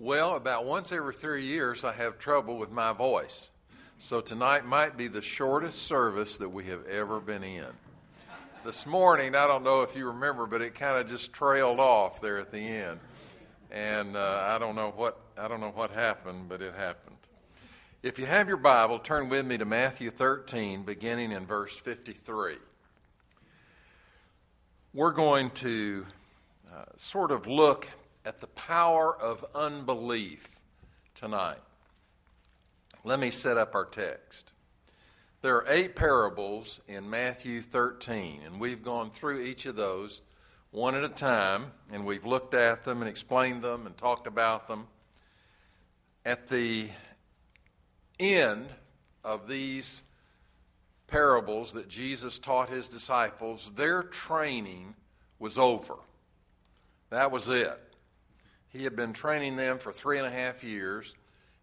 Well, 0.00 0.36
about 0.36 0.64
once 0.64 0.92
every 0.92 1.12
three 1.12 1.44
years, 1.44 1.84
I 1.84 1.92
have 1.92 2.20
trouble 2.20 2.56
with 2.56 2.70
my 2.70 2.92
voice. 2.92 3.50
So 3.98 4.20
tonight 4.20 4.64
might 4.64 4.96
be 4.96 5.08
the 5.08 5.20
shortest 5.20 5.82
service 5.82 6.36
that 6.36 6.50
we 6.50 6.66
have 6.66 6.86
ever 6.86 7.18
been 7.18 7.42
in. 7.42 7.66
This 8.64 8.86
morning, 8.86 9.34
I 9.34 9.48
don't 9.48 9.64
know 9.64 9.82
if 9.82 9.96
you 9.96 10.06
remember, 10.06 10.46
but 10.46 10.62
it 10.62 10.76
kind 10.76 10.98
of 10.98 11.08
just 11.08 11.32
trailed 11.32 11.80
off 11.80 12.20
there 12.20 12.38
at 12.38 12.52
the 12.52 12.60
end, 12.60 13.00
and 13.72 14.16
uh, 14.16 14.46
I 14.48 14.58
don't 14.58 14.76
know 14.76 14.92
what 14.94 15.18
I 15.36 15.48
don't 15.48 15.60
know 15.60 15.72
what 15.74 15.90
happened, 15.90 16.48
but 16.48 16.62
it 16.62 16.74
happened. 16.74 17.16
If 18.00 18.20
you 18.20 18.26
have 18.26 18.46
your 18.46 18.56
Bible, 18.56 19.00
turn 19.00 19.28
with 19.28 19.46
me 19.46 19.58
to 19.58 19.64
Matthew 19.64 20.10
13, 20.10 20.84
beginning 20.84 21.32
in 21.32 21.44
verse 21.44 21.76
53. 21.76 22.54
We're 24.94 25.10
going 25.10 25.50
to 25.50 26.06
uh, 26.72 26.84
sort 26.94 27.32
of 27.32 27.48
look 27.48 27.88
at 28.28 28.40
the 28.40 28.46
power 28.46 29.16
of 29.16 29.42
unbelief 29.54 30.60
tonight. 31.14 31.62
Let 33.02 33.18
me 33.18 33.30
set 33.30 33.56
up 33.56 33.74
our 33.74 33.86
text. 33.86 34.52
There 35.40 35.56
are 35.56 35.64
eight 35.66 35.96
parables 35.96 36.78
in 36.86 37.08
Matthew 37.08 37.62
13, 37.62 38.42
and 38.44 38.60
we've 38.60 38.82
gone 38.82 39.10
through 39.10 39.40
each 39.40 39.64
of 39.64 39.76
those 39.76 40.20
one 40.72 40.94
at 40.94 41.04
a 41.04 41.08
time, 41.08 41.72
and 41.90 42.04
we've 42.04 42.26
looked 42.26 42.52
at 42.52 42.84
them 42.84 43.00
and 43.00 43.08
explained 43.08 43.62
them 43.62 43.86
and 43.86 43.96
talked 43.96 44.26
about 44.26 44.68
them. 44.68 44.88
At 46.22 46.48
the 46.48 46.90
end 48.20 48.68
of 49.24 49.48
these 49.48 50.02
parables 51.06 51.72
that 51.72 51.88
Jesus 51.88 52.38
taught 52.38 52.68
his 52.68 52.88
disciples, 52.88 53.70
their 53.74 54.02
training 54.02 54.96
was 55.38 55.56
over. 55.56 55.94
That 57.08 57.30
was 57.30 57.48
it. 57.48 57.87
He 58.70 58.84
had 58.84 58.94
been 58.94 59.12
training 59.12 59.56
them 59.56 59.78
for 59.78 59.92
three 59.92 60.18
and 60.18 60.26
a 60.26 60.30
half 60.30 60.62
years, 60.62 61.14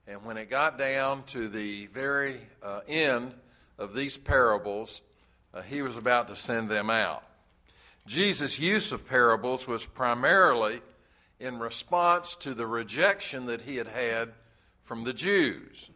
and 0.07 0.23
when 0.23 0.37
it 0.37 0.49
got 0.49 0.77
down 0.77 1.23
to 1.27 1.47
the 1.47 1.87
very 1.87 2.39
uh, 2.63 2.81
end 2.87 3.33
of 3.77 3.93
these 3.93 4.17
parables, 4.17 5.01
uh, 5.53 5.61
he 5.61 5.81
was 5.81 5.97
about 5.97 6.27
to 6.29 6.35
send 6.35 6.69
them 6.69 6.89
out. 6.89 7.23
Jesus' 8.05 8.59
use 8.59 8.91
of 8.91 9.07
parables 9.07 9.67
was 9.67 9.85
primarily 9.85 10.81
in 11.39 11.59
response 11.59 12.35
to 12.37 12.53
the 12.53 12.67
rejection 12.67 13.45
that 13.47 13.61
he 13.61 13.77
had 13.77 13.87
had 13.87 14.33
from 14.83 15.03
the 15.03 15.13
Jews. 15.13 15.89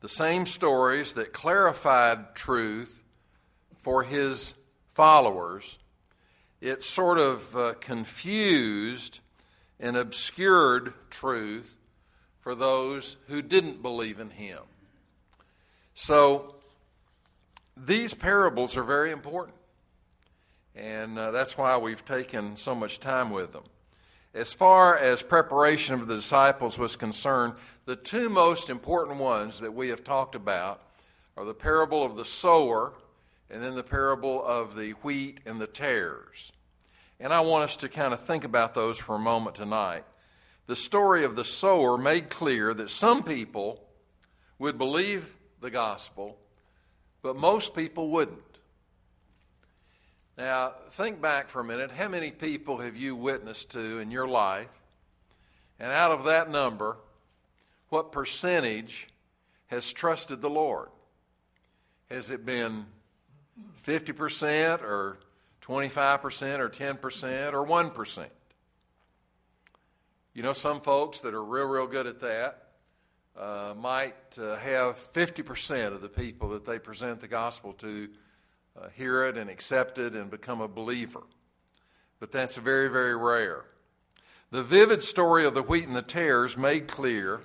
The 0.00 0.08
same 0.08 0.46
stories 0.46 1.14
that 1.14 1.32
clarified 1.32 2.34
truth 2.34 3.04
for 3.78 4.02
his 4.02 4.54
followers, 4.94 5.78
it 6.60 6.82
sort 6.82 7.18
of 7.18 7.56
uh, 7.56 7.74
confused 7.80 9.20
and 9.82 9.96
obscured 9.96 10.94
truth 11.10 11.76
for 12.38 12.54
those 12.54 13.16
who 13.26 13.42
didn't 13.42 13.82
believe 13.82 14.20
in 14.20 14.30
him. 14.30 14.60
So, 15.92 16.54
these 17.76 18.14
parables 18.14 18.76
are 18.76 18.84
very 18.84 19.10
important, 19.10 19.56
and 20.74 21.18
uh, 21.18 21.32
that's 21.32 21.58
why 21.58 21.76
we've 21.76 22.04
taken 22.04 22.56
so 22.56 22.74
much 22.74 23.00
time 23.00 23.30
with 23.30 23.52
them. 23.52 23.64
As 24.34 24.52
far 24.52 24.96
as 24.96 25.22
preparation 25.22 25.94
of 25.94 26.06
the 26.06 26.16
disciples 26.16 26.78
was 26.78 26.96
concerned, 26.96 27.54
the 27.84 27.96
two 27.96 28.30
most 28.30 28.70
important 28.70 29.18
ones 29.18 29.60
that 29.60 29.74
we 29.74 29.88
have 29.88 30.04
talked 30.04 30.34
about 30.34 30.80
are 31.36 31.44
the 31.44 31.54
parable 31.54 32.04
of 32.04 32.16
the 32.16 32.24
sower 32.24 32.92
and 33.50 33.62
then 33.62 33.74
the 33.74 33.82
parable 33.82 34.42
of 34.44 34.76
the 34.76 34.92
wheat 35.02 35.40
and 35.44 35.60
the 35.60 35.66
tares. 35.66 36.52
And 37.22 37.32
I 37.32 37.38
want 37.38 37.62
us 37.62 37.76
to 37.76 37.88
kind 37.88 38.12
of 38.12 38.18
think 38.18 38.42
about 38.42 38.74
those 38.74 38.98
for 38.98 39.14
a 39.14 39.18
moment 39.18 39.54
tonight. 39.54 40.02
The 40.66 40.74
story 40.74 41.24
of 41.24 41.36
the 41.36 41.44
sower 41.44 41.96
made 41.96 42.30
clear 42.30 42.74
that 42.74 42.90
some 42.90 43.22
people 43.22 43.80
would 44.58 44.76
believe 44.76 45.36
the 45.60 45.70
gospel, 45.70 46.36
but 47.22 47.36
most 47.36 47.74
people 47.74 48.08
wouldn't. 48.08 48.40
Now, 50.36 50.72
think 50.90 51.22
back 51.22 51.48
for 51.48 51.60
a 51.60 51.64
minute. 51.64 51.92
How 51.92 52.08
many 52.08 52.32
people 52.32 52.78
have 52.78 52.96
you 52.96 53.14
witnessed 53.14 53.70
to 53.70 54.00
in 54.00 54.10
your 54.10 54.26
life? 54.26 54.82
And 55.78 55.92
out 55.92 56.10
of 56.10 56.24
that 56.24 56.50
number, 56.50 56.96
what 57.88 58.10
percentage 58.10 59.10
has 59.68 59.92
trusted 59.92 60.40
the 60.40 60.50
Lord? 60.50 60.88
Has 62.10 62.30
it 62.30 62.44
been 62.44 62.86
50% 63.86 64.82
or 64.82 65.18
25% 65.62 66.58
or 66.58 66.68
10% 66.68 67.52
or 67.52 67.66
1%. 67.66 68.26
You 70.34 70.42
know, 70.42 70.52
some 70.52 70.80
folks 70.80 71.20
that 71.20 71.34
are 71.34 71.44
real, 71.44 71.66
real 71.66 71.86
good 71.86 72.06
at 72.06 72.20
that 72.20 72.68
uh, 73.38 73.74
might 73.78 74.38
uh, 74.38 74.56
have 74.56 74.96
50% 75.12 75.88
of 75.88 76.00
the 76.00 76.08
people 76.08 76.48
that 76.50 76.64
they 76.64 76.78
present 76.78 77.20
the 77.20 77.28
gospel 77.28 77.72
to 77.74 78.08
uh, 78.80 78.88
hear 78.96 79.24
it 79.26 79.36
and 79.36 79.48
accept 79.48 79.98
it 79.98 80.14
and 80.14 80.30
become 80.30 80.60
a 80.60 80.68
believer. 80.68 81.22
But 82.18 82.32
that's 82.32 82.56
very, 82.56 82.88
very 82.88 83.16
rare. 83.16 83.64
The 84.50 84.62
vivid 84.62 85.02
story 85.02 85.46
of 85.46 85.54
the 85.54 85.62
wheat 85.62 85.86
and 85.86 85.96
the 85.96 86.02
tares 86.02 86.56
made 86.56 86.88
clear 86.88 87.40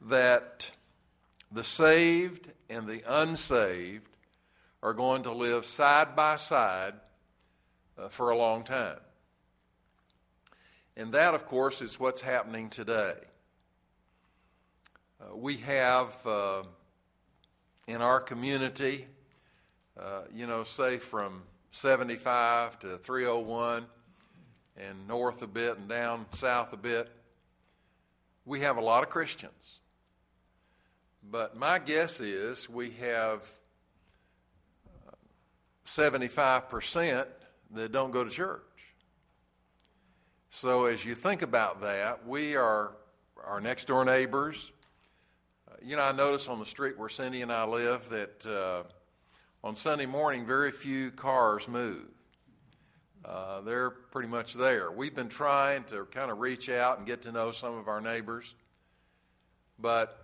that 0.00 0.70
the 1.50 1.64
saved 1.64 2.50
and 2.68 2.86
the 2.86 3.02
unsaved 3.06 4.16
are 4.82 4.94
going 4.94 5.22
to 5.22 5.32
live 5.32 5.64
side 5.64 6.16
by 6.16 6.36
side 6.36 6.94
uh, 8.02 8.08
for 8.08 8.30
a 8.30 8.36
long 8.36 8.64
time. 8.64 8.98
And 10.96 11.12
that, 11.14 11.34
of 11.34 11.46
course, 11.46 11.80
is 11.80 11.98
what's 11.98 12.20
happening 12.20 12.68
today. 12.68 13.14
Uh, 15.20 15.36
we 15.36 15.58
have 15.58 16.14
uh, 16.26 16.62
in 17.86 18.02
our 18.02 18.20
community, 18.20 19.06
uh, 19.98 20.22
you 20.34 20.46
know, 20.46 20.64
say 20.64 20.98
from 20.98 21.42
75 21.70 22.78
to 22.80 22.98
301 22.98 23.86
and 24.76 25.08
north 25.08 25.42
a 25.42 25.46
bit 25.46 25.78
and 25.78 25.88
down 25.88 26.26
south 26.32 26.72
a 26.72 26.76
bit, 26.76 27.10
we 28.44 28.60
have 28.60 28.76
a 28.76 28.80
lot 28.80 29.02
of 29.02 29.08
Christians. 29.08 29.78
But 31.30 31.56
my 31.56 31.78
guess 31.78 32.20
is 32.20 32.68
we 32.68 32.90
have 33.00 33.48
75% 35.86 37.20
uh, 37.20 37.24
that 37.72 37.92
don't 37.92 38.10
go 38.10 38.24
to 38.24 38.30
church. 38.30 38.60
So 40.50 40.84
as 40.84 41.04
you 41.04 41.14
think 41.14 41.42
about 41.42 41.80
that, 41.80 42.26
we 42.26 42.56
are 42.56 42.92
our 43.44 43.60
next 43.60 43.86
door 43.86 44.04
neighbors. 44.04 44.70
Uh, 45.66 45.76
you 45.82 45.96
know, 45.96 46.02
I 46.02 46.12
notice 46.12 46.48
on 46.48 46.58
the 46.58 46.66
street 46.66 46.98
where 46.98 47.08
Cindy 47.08 47.42
and 47.42 47.50
I 47.50 47.64
live 47.64 48.08
that 48.10 48.46
uh, 48.46 48.82
on 49.64 49.74
Sunday 49.74 50.06
morning, 50.06 50.44
very 50.44 50.70
few 50.70 51.10
cars 51.10 51.66
move. 51.68 52.04
Uh, 53.24 53.60
they're 53.62 53.90
pretty 53.90 54.28
much 54.28 54.54
there. 54.54 54.90
We've 54.90 55.14
been 55.14 55.28
trying 55.28 55.84
to 55.84 56.04
kind 56.06 56.30
of 56.30 56.38
reach 56.38 56.68
out 56.68 56.98
and 56.98 57.06
get 57.06 57.22
to 57.22 57.32
know 57.32 57.52
some 57.52 57.78
of 57.78 57.88
our 57.88 58.00
neighbors, 58.00 58.54
but 59.78 60.18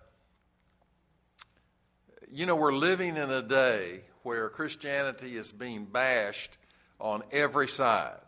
you 2.31 2.45
know, 2.45 2.57
we're 2.57 2.75
living 2.75 3.17
in 3.17 3.31
a 3.31 3.41
day 3.41 4.03
where 4.23 4.51
Christianity 4.51 5.37
is 5.37 5.53
being 5.53 5.87
bashed 5.87 6.59
on 7.01 7.23
every 7.31 7.69
side 7.69 8.19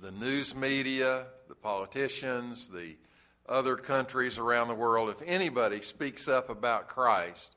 the 0.00 0.10
news 0.10 0.54
media, 0.54 1.24
the 1.48 1.54
politicians, 1.54 2.68
the 2.68 2.94
other 3.48 3.76
countries 3.76 4.38
around 4.38 4.68
the 4.68 4.74
world. 4.74 5.08
If 5.08 5.22
anybody 5.24 5.80
speaks 5.80 6.28
up 6.28 6.50
about 6.50 6.88
Christ, 6.88 7.54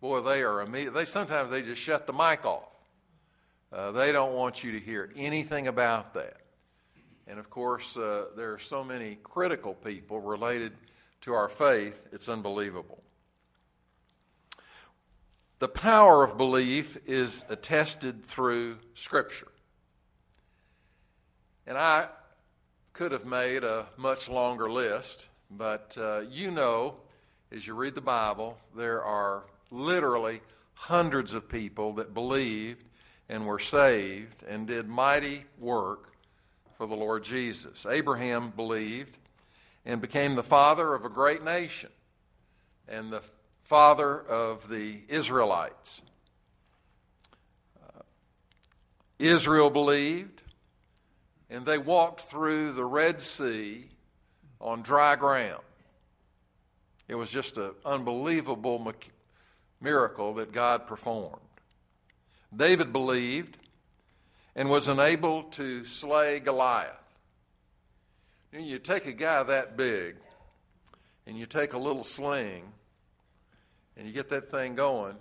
boy, 0.00 0.20
they 0.20 0.42
are 0.42 0.60
immediate. 0.60 0.94
They 0.94 1.04
sometimes 1.04 1.50
they 1.50 1.62
just 1.62 1.80
shut 1.80 2.06
the 2.06 2.12
mic 2.12 2.44
off. 2.44 2.74
Uh, 3.72 3.92
they 3.92 4.12
don't 4.12 4.34
want 4.34 4.64
you 4.64 4.72
to 4.72 4.80
hear 4.80 5.12
anything 5.16 5.66
about 5.66 6.14
that. 6.14 6.38
And 7.26 7.38
of 7.38 7.50
course, 7.50 7.96
uh, 7.96 8.26
there 8.36 8.52
are 8.52 8.58
so 8.58 8.84
many 8.84 9.16
critical 9.22 9.74
people 9.74 10.20
related 10.20 10.72
to 11.22 11.32
our 11.32 11.48
faith, 11.48 12.06
it's 12.12 12.28
unbelievable. 12.28 13.02
The 15.64 15.68
power 15.68 16.22
of 16.22 16.36
belief 16.36 16.98
is 17.06 17.46
attested 17.48 18.22
through 18.22 18.76
Scripture. 18.92 19.50
And 21.66 21.78
I 21.78 22.08
could 22.92 23.12
have 23.12 23.24
made 23.24 23.64
a 23.64 23.86
much 23.96 24.28
longer 24.28 24.70
list, 24.70 25.26
but 25.50 25.96
uh, 25.98 26.24
you 26.30 26.50
know, 26.50 26.96
as 27.50 27.66
you 27.66 27.72
read 27.72 27.94
the 27.94 28.02
Bible, 28.02 28.58
there 28.76 29.02
are 29.02 29.44
literally 29.70 30.42
hundreds 30.74 31.32
of 31.32 31.48
people 31.48 31.94
that 31.94 32.12
believed 32.12 32.84
and 33.30 33.46
were 33.46 33.58
saved 33.58 34.42
and 34.46 34.66
did 34.66 34.86
mighty 34.86 35.46
work 35.58 36.12
for 36.76 36.86
the 36.86 36.94
Lord 36.94 37.24
Jesus. 37.24 37.86
Abraham 37.86 38.50
believed 38.50 39.16
and 39.86 40.02
became 40.02 40.34
the 40.34 40.42
father 40.42 40.92
of 40.92 41.06
a 41.06 41.08
great 41.08 41.42
nation 41.42 41.88
and 42.86 43.10
the 43.10 43.22
father 43.64 44.20
of 44.20 44.68
the 44.68 45.00
Israelites. 45.08 46.02
Uh, 47.82 48.02
Israel 49.18 49.70
believed, 49.70 50.42
and 51.48 51.64
they 51.64 51.78
walked 51.78 52.20
through 52.20 52.74
the 52.74 52.84
Red 52.84 53.20
Sea 53.20 53.86
on 54.60 54.82
dry 54.82 55.16
ground. 55.16 55.62
It 57.08 57.14
was 57.14 57.30
just 57.30 57.56
an 57.56 57.72
unbelievable 57.84 58.94
miracle 59.80 60.34
that 60.34 60.52
God 60.52 60.86
performed. 60.86 61.40
David 62.54 62.92
believed 62.92 63.56
and 64.54 64.68
was 64.68 64.88
unable 64.88 65.42
to 65.42 65.84
slay 65.84 66.38
Goliath. 66.38 66.92
You 68.52 68.78
take 68.78 69.06
a 69.06 69.12
guy 69.12 69.42
that 69.42 69.76
big 69.76 70.16
and 71.26 71.36
you 71.36 71.46
take 71.46 71.72
a 71.72 71.78
little 71.78 72.04
sling 72.04 72.72
and 73.96 74.06
you 74.06 74.12
get 74.12 74.28
that 74.30 74.50
thing 74.50 74.74
going, 74.74 75.16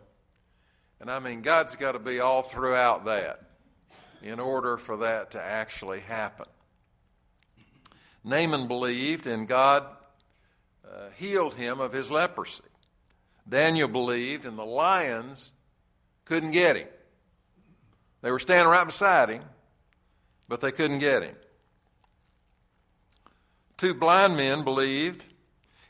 and 0.99 1.11
I 1.11 1.19
mean, 1.19 1.41
God's 1.41 1.75
got 1.75 1.93
to 1.93 1.99
be 1.99 2.19
all 2.19 2.41
throughout 2.41 3.05
that 3.05 3.41
in 4.21 4.39
order 4.39 4.77
for 4.77 4.97
that 4.97 5.31
to 5.31 5.41
actually 5.41 5.99
happen. 5.99 6.45
Naaman 8.23 8.67
believed, 8.67 9.27
and 9.27 9.47
God 9.47 9.85
uh, 10.89 11.09
healed 11.17 11.55
him 11.55 11.79
of 11.79 11.91
his 11.91 12.09
leprosy. 12.09 12.63
Daniel 13.47 13.89
believed, 13.89 14.45
and 14.45 14.57
the 14.57 14.65
lions 14.65 15.51
couldn't 16.23 16.51
get 16.51 16.77
him. 16.77 16.87
They 18.21 18.31
were 18.31 18.39
standing 18.39 18.69
right 18.69 18.85
beside 18.85 19.29
him, 19.29 19.43
but 20.47 20.61
they 20.61 20.71
couldn't 20.71 20.99
get 20.99 21.23
him. 21.23 21.35
Two 23.75 23.93
blind 23.93 24.37
men 24.37 24.63
believed 24.63 25.25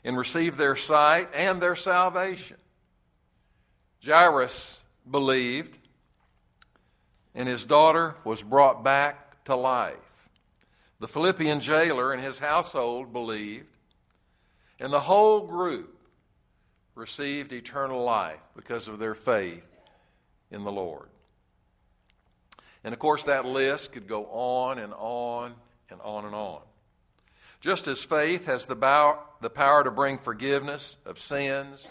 and 0.02 0.16
received 0.16 0.58
their 0.58 0.74
sight 0.74 1.28
and 1.32 1.62
their 1.62 1.76
salvation. 1.76 2.56
Jairus 4.04 4.82
believed, 5.10 5.78
and 7.34 7.48
his 7.48 7.66
daughter 7.66 8.16
was 8.24 8.42
brought 8.42 8.84
back 8.84 9.44
to 9.44 9.56
life. 9.56 10.28
The 11.00 11.08
Philippian 11.08 11.60
jailer 11.60 12.12
and 12.12 12.22
his 12.22 12.38
household 12.38 13.12
believed, 13.12 13.66
and 14.78 14.92
the 14.92 15.00
whole 15.00 15.46
group 15.46 15.98
received 16.94 17.52
eternal 17.52 18.02
life 18.04 18.40
because 18.54 18.88
of 18.88 18.98
their 18.98 19.14
faith 19.14 19.66
in 20.50 20.64
the 20.64 20.72
Lord. 20.72 21.08
And 22.84 22.92
of 22.92 22.98
course, 22.98 23.24
that 23.24 23.46
list 23.46 23.92
could 23.92 24.06
go 24.06 24.26
on 24.26 24.78
and 24.78 24.92
on 24.94 25.54
and 25.90 26.00
on 26.02 26.24
and 26.24 26.34
on. 26.34 26.60
Just 27.60 27.88
as 27.88 28.02
faith 28.02 28.46
has 28.46 28.66
the, 28.66 28.76
bow, 28.76 29.18
the 29.40 29.50
power 29.50 29.82
to 29.82 29.90
bring 29.90 30.18
forgiveness 30.18 30.98
of 31.06 31.18
sins 31.18 31.88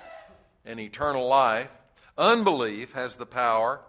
and 0.66 0.80
eternal 0.80 1.28
life, 1.28 1.72
unbelief 2.18 2.94
has 2.94 3.16
the 3.16 3.26
power 3.26 3.82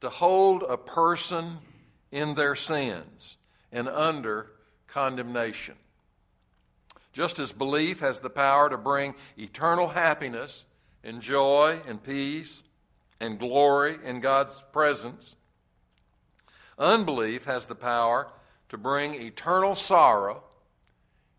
to 0.00 0.08
hold 0.08 0.62
a 0.62 0.76
person 0.76 1.58
in 2.10 2.34
their 2.34 2.54
sins 2.54 3.36
and 3.72 3.88
under 3.88 4.50
condemnation. 4.86 5.74
Just 7.12 7.38
as 7.38 7.52
belief 7.52 8.00
has 8.00 8.20
the 8.20 8.30
power 8.30 8.68
to 8.68 8.76
bring 8.76 9.14
eternal 9.38 9.88
happiness 9.88 10.66
and 11.02 11.20
joy 11.20 11.78
and 11.86 12.02
peace 12.02 12.64
and 13.20 13.38
glory 13.38 13.96
in 14.04 14.20
God's 14.20 14.62
presence, 14.72 15.36
Unbelief 16.78 17.44
has 17.44 17.66
the 17.66 17.74
power 17.74 18.28
to 18.68 18.78
bring 18.78 19.14
eternal 19.14 19.74
sorrow 19.74 20.42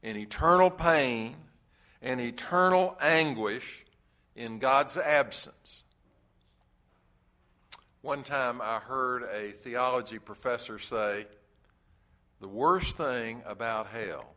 and 0.02 0.18
eternal 0.18 0.70
pain 0.70 1.36
and 2.02 2.22
eternal 2.22 2.98
anguish 3.02 3.86
in 4.36 4.60
God's 4.60 4.96
absence. 4.98 5.84
One 8.06 8.22
time 8.22 8.62
I 8.62 8.78
heard 8.78 9.24
a 9.34 9.50
theology 9.50 10.20
professor 10.20 10.78
say, 10.78 11.26
The 12.40 12.48
worst 12.48 12.98
thing 12.98 13.42
about 13.48 13.88
hell 13.88 14.36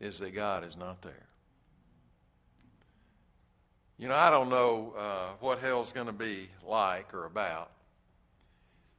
is 0.00 0.18
that 0.18 0.34
God 0.34 0.64
is 0.64 0.76
not 0.76 1.02
there. 1.02 1.28
You 3.96 4.08
know, 4.08 4.16
I 4.16 4.28
don't 4.30 4.48
know 4.48 4.92
uh, 4.98 5.26
what 5.38 5.60
hell's 5.60 5.92
going 5.92 6.08
to 6.08 6.12
be 6.12 6.48
like 6.66 7.14
or 7.14 7.26
about. 7.26 7.70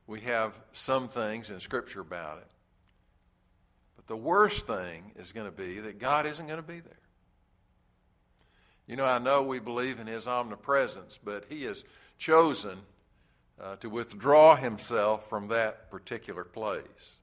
We 0.08 0.22
have 0.22 0.58
some 0.72 1.10
things 1.10 1.50
in 1.50 1.60
Scripture 1.60 2.00
about 2.00 2.38
it. 2.38 2.48
But 3.98 4.08
the 4.08 4.16
worst 4.16 4.68
thing 4.68 5.12
is 5.18 5.34
going 5.34 5.48
to 5.48 5.52
be 5.52 5.82
that 5.82 6.00
God 6.00 6.26
isn't 6.26 6.48
going 6.48 6.62
to 6.62 6.66
be 6.66 6.80
there. 6.80 6.94
You 8.88 8.96
know, 8.96 9.06
I 9.06 9.20
know 9.20 9.44
we 9.44 9.60
believe 9.60 10.00
in 10.00 10.08
His 10.08 10.30
omnipresence, 10.30 11.20
but 11.22 11.44
He 11.50 11.64
has 11.64 11.84
chosen 12.18 12.78
uh, 13.62 13.76
to 13.78 13.90
withdraw 13.90 14.56
Himself 14.56 15.30
from 15.30 15.48
that 15.48 15.90
particular 15.90 16.44
place. 16.44 17.18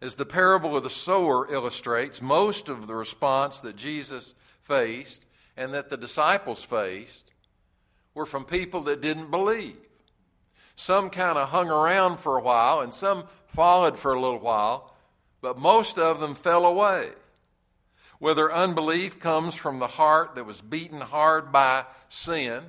As 0.00 0.16
the 0.16 0.26
parable 0.26 0.76
of 0.76 0.82
the 0.82 0.90
sower 0.90 1.50
illustrates, 1.50 2.20
most 2.20 2.68
of 2.68 2.86
the 2.86 2.94
response 2.94 3.60
that 3.60 3.76
Jesus 3.76 4.34
faced 4.62 5.26
and 5.56 5.72
that 5.72 5.88
the 5.88 5.96
disciples 5.96 6.62
faced 6.62 7.32
were 8.14 8.26
from 8.26 8.44
people 8.44 8.82
that 8.82 9.00
didn't 9.00 9.30
believe. 9.30 9.76
Some 10.74 11.08
kind 11.08 11.38
of 11.38 11.48
hung 11.48 11.70
around 11.70 12.18
for 12.18 12.36
a 12.36 12.42
while, 12.42 12.80
and 12.80 12.92
some 12.92 13.24
followed 13.46 13.98
for 13.98 14.12
a 14.12 14.20
little 14.20 14.38
while, 14.38 14.94
but 15.40 15.58
most 15.58 15.98
of 15.98 16.20
them 16.20 16.34
fell 16.34 16.66
away. 16.66 17.10
Whether 18.18 18.52
unbelief 18.52 19.18
comes 19.18 19.54
from 19.54 19.78
the 19.78 19.86
heart 19.86 20.34
that 20.34 20.44
was 20.44 20.60
beaten 20.60 21.00
hard 21.00 21.52
by 21.52 21.84
sin. 22.08 22.64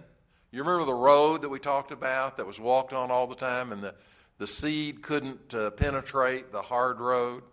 You 0.52 0.60
remember 0.64 0.86
the 0.86 0.94
road 0.94 1.42
that 1.42 1.50
we 1.50 1.60
talked 1.60 1.92
about 1.92 2.38
that 2.38 2.48
was 2.48 2.60
walked 2.60 2.94
on 2.94 3.12
all 3.12 3.28
the 3.28 3.36
time, 3.36 3.72
and 3.72 3.84
the, 3.84 3.94
the 4.38 4.48
seed 4.48 5.02
couldn't 5.02 5.54
uh, 5.54 5.72
penetrate 5.72 6.52
the 6.52 6.62
hard 6.62 7.00
road? 7.00 7.44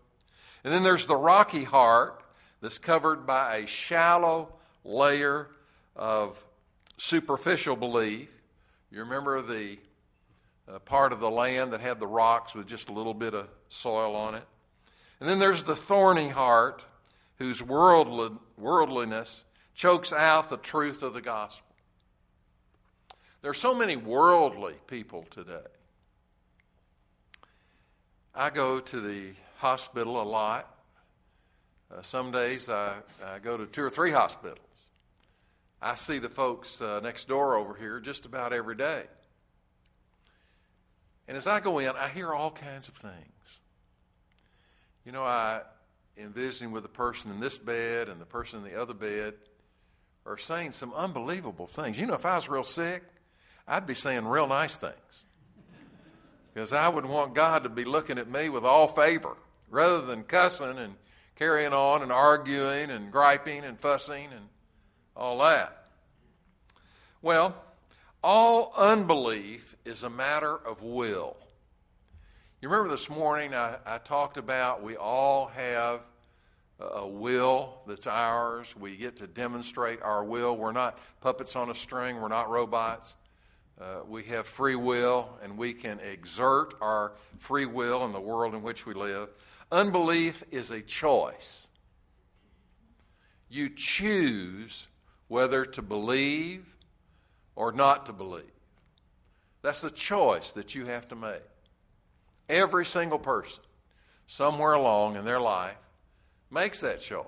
And 0.62 0.72
then 0.72 0.82
there's 0.84 1.06
the 1.06 1.16
rocky 1.16 1.64
heart 1.64 2.22
that's 2.60 2.78
covered 2.78 3.26
by 3.26 3.56
a 3.56 3.66
shallow 3.66 4.54
layer 4.84 5.48
of 5.96 6.42
superficial 6.96 7.76
belief. 7.76 8.30
You 8.90 9.00
remember 9.00 9.42
the 9.42 9.78
uh, 10.72 10.78
part 10.78 11.12
of 11.12 11.20
the 11.20 11.30
land 11.30 11.72
that 11.72 11.80
had 11.80 11.98
the 11.98 12.06
rocks 12.06 12.54
with 12.54 12.66
just 12.66 12.88
a 12.88 12.92
little 12.92 13.12
bit 13.12 13.34
of 13.34 13.48
soil 13.68 14.14
on 14.14 14.34
it. 14.34 14.44
And 15.20 15.28
then 15.28 15.38
there's 15.38 15.64
the 15.64 15.76
thorny 15.76 16.28
heart, 16.28 16.84
whose 17.36 17.62
worldly, 17.62 18.36
worldliness 18.56 19.44
chokes 19.74 20.12
out 20.12 20.48
the 20.48 20.56
truth 20.56 21.02
of 21.02 21.12
the 21.12 21.20
gospel. 21.20 21.63
There 23.44 23.50
are 23.50 23.52
so 23.52 23.74
many 23.74 23.94
worldly 23.94 24.72
people 24.86 25.26
today. 25.28 25.66
I 28.34 28.48
go 28.48 28.80
to 28.80 29.00
the 29.02 29.32
hospital 29.58 30.22
a 30.22 30.24
lot. 30.24 30.74
Uh, 31.94 32.00
some 32.00 32.30
days 32.30 32.70
I, 32.70 32.94
I, 33.22 33.40
go 33.40 33.58
to 33.58 33.66
two 33.66 33.82
or 33.82 33.90
three 33.90 34.12
hospitals. 34.12 34.60
I 35.82 35.94
see 35.94 36.18
the 36.18 36.30
folks 36.30 36.80
uh, 36.80 37.00
next 37.00 37.28
door 37.28 37.56
over 37.56 37.74
here 37.74 38.00
just 38.00 38.24
about 38.24 38.54
every 38.54 38.76
day. 38.76 39.02
And 41.28 41.36
as 41.36 41.46
I 41.46 41.60
go 41.60 41.80
in, 41.80 41.90
I 41.90 42.08
hear 42.08 42.32
all 42.32 42.50
kinds 42.50 42.88
of 42.88 42.94
things. 42.94 43.60
You 45.04 45.12
know, 45.12 45.22
I 45.22 45.60
am 46.16 46.32
visiting 46.32 46.72
with 46.72 46.82
the 46.82 46.88
person 46.88 47.30
in 47.30 47.40
this 47.40 47.58
bed 47.58 48.08
and 48.08 48.22
the 48.22 48.24
person 48.24 48.64
in 48.64 48.72
the 48.72 48.80
other 48.80 48.94
bed 48.94 49.34
are 50.24 50.38
saying 50.38 50.70
some 50.70 50.94
unbelievable 50.94 51.66
things. 51.66 52.00
You 52.00 52.06
know, 52.06 52.14
if 52.14 52.24
I 52.24 52.36
was 52.36 52.48
real 52.48 52.62
sick, 52.62 53.02
I'd 53.66 53.86
be 53.86 53.94
saying 53.94 54.26
real 54.26 54.46
nice 54.46 54.76
things. 54.76 55.24
Because 56.52 56.72
I 56.72 56.88
would 56.88 57.06
want 57.06 57.34
God 57.34 57.64
to 57.64 57.68
be 57.68 57.84
looking 57.84 58.18
at 58.18 58.30
me 58.30 58.48
with 58.48 58.64
all 58.64 58.86
favor 58.86 59.36
rather 59.70 60.02
than 60.02 60.22
cussing 60.22 60.78
and 60.78 60.94
carrying 61.34 61.72
on 61.72 62.02
and 62.02 62.12
arguing 62.12 62.90
and 62.90 63.10
griping 63.10 63.64
and 63.64 63.78
fussing 63.78 64.28
and 64.32 64.48
all 65.16 65.38
that. 65.38 65.88
Well, 67.22 67.56
all 68.22 68.72
unbelief 68.76 69.76
is 69.84 70.04
a 70.04 70.10
matter 70.10 70.54
of 70.54 70.82
will. 70.82 71.36
You 72.60 72.68
remember 72.68 72.90
this 72.90 73.10
morning 73.10 73.54
I, 73.54 73.76
I 73.84 73.98
talked 73.98 74.36
about 74.36 74.82
we 74.82 74.96
all 74.96 75.48
have 75.48 76.00
a 76.78 77.06
will 77.06 77.82
that's 77.86 78.06
ours. 78.06 78.74
We 78.76 78.96
get 78.96 79.16
to 79.16 79.26
demonstrate 79.26 80.02
our 80.02 80.24
will. 80.24 80.56
We're 80.56 80.72
not 80.72 80.98
puppets 81.20 81.56
on 81.56 81.70
a 81.70 81.74
string, 81.74 82.20
we're 82.20 82.28
not 82.28 82.48
robots. 82.48 83.16
Uh, 83.80 84.00
we 84.08 84.22
have 84.24 84.46
free 84.46 84.76
will, 84.76 85.36
and 85.42 85.58
we 85.58 85.74
can 85.74 85.98
exert 86.00 86.74
our 86.80 87.12
free 87.38 87.66
will 87.66 88.04
in 88.04 88.12
the 88.12 88.20
world 88.20 88.54
in 88.54 88.62
which 88.62 88.86
we 88.86 88.94
live. 88.94 89.28
Unbelief 89.72 90.44
is 90.52 90.70
a 90.70 90.80
choice. 90.80 91.68
You 93.48 93.68
choose 93.68 94.86
whether 95.28 95.64
to 95.64 95.82
believe 95.82 96.64
or 97.56 97.72
not 97.72 98.06
to 98.06 98.12
believe. 98.12 98.44
That's 99.62 99.80
the 99.80 99.90
choice 99.90 100.52
that 100.52 100.74
you 100.74 100.86
have 100.86 101.08
to 101.08 101.16
make. 101.16 101.42
Every 102.48 102.84
single 102.84 103.18
person, 103.18 103.64
somewhere 104.26 104.74
along 104.74 105.16
in 105.16 105.24
their 105.24 105.40
life, 105.40 105.76
makes 106.50 106.80
that 106.82 107.00
choice. 107.00 107.26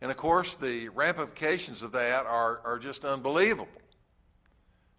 And 0.00 0.10
of 0.10 0.16
course, 0.16 0.54
the 0.54 0.88
ramifications 0.90 1.82
of 1.82 1.92
that 1.92 2.24
are, 2.26 2.60
are 2.64 2.78
just 2.78 3.04
unbelievable. 3.04 3.68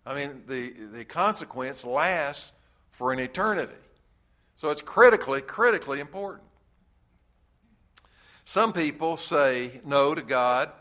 I 0.06 0.14
mean, 0.16 0.44
the, 0.48 0.74
the 0.94 1.06
consequence 1.06 1.86
lasts 1.86 2.52
for 2.90 3.12
an 3.12 3.20
eternity. 3.20 3.74
So 4.56 4.70
it's 4.70 4.82
critically, 4.82 5.42
critically 5.42 6.00
important. 6.00 6.44
Some 8.46 8.74
people 8.74 9.16
say 9.16 9.80
no 9.86 10.16
to 10.16 10.22
God 10.22 10.72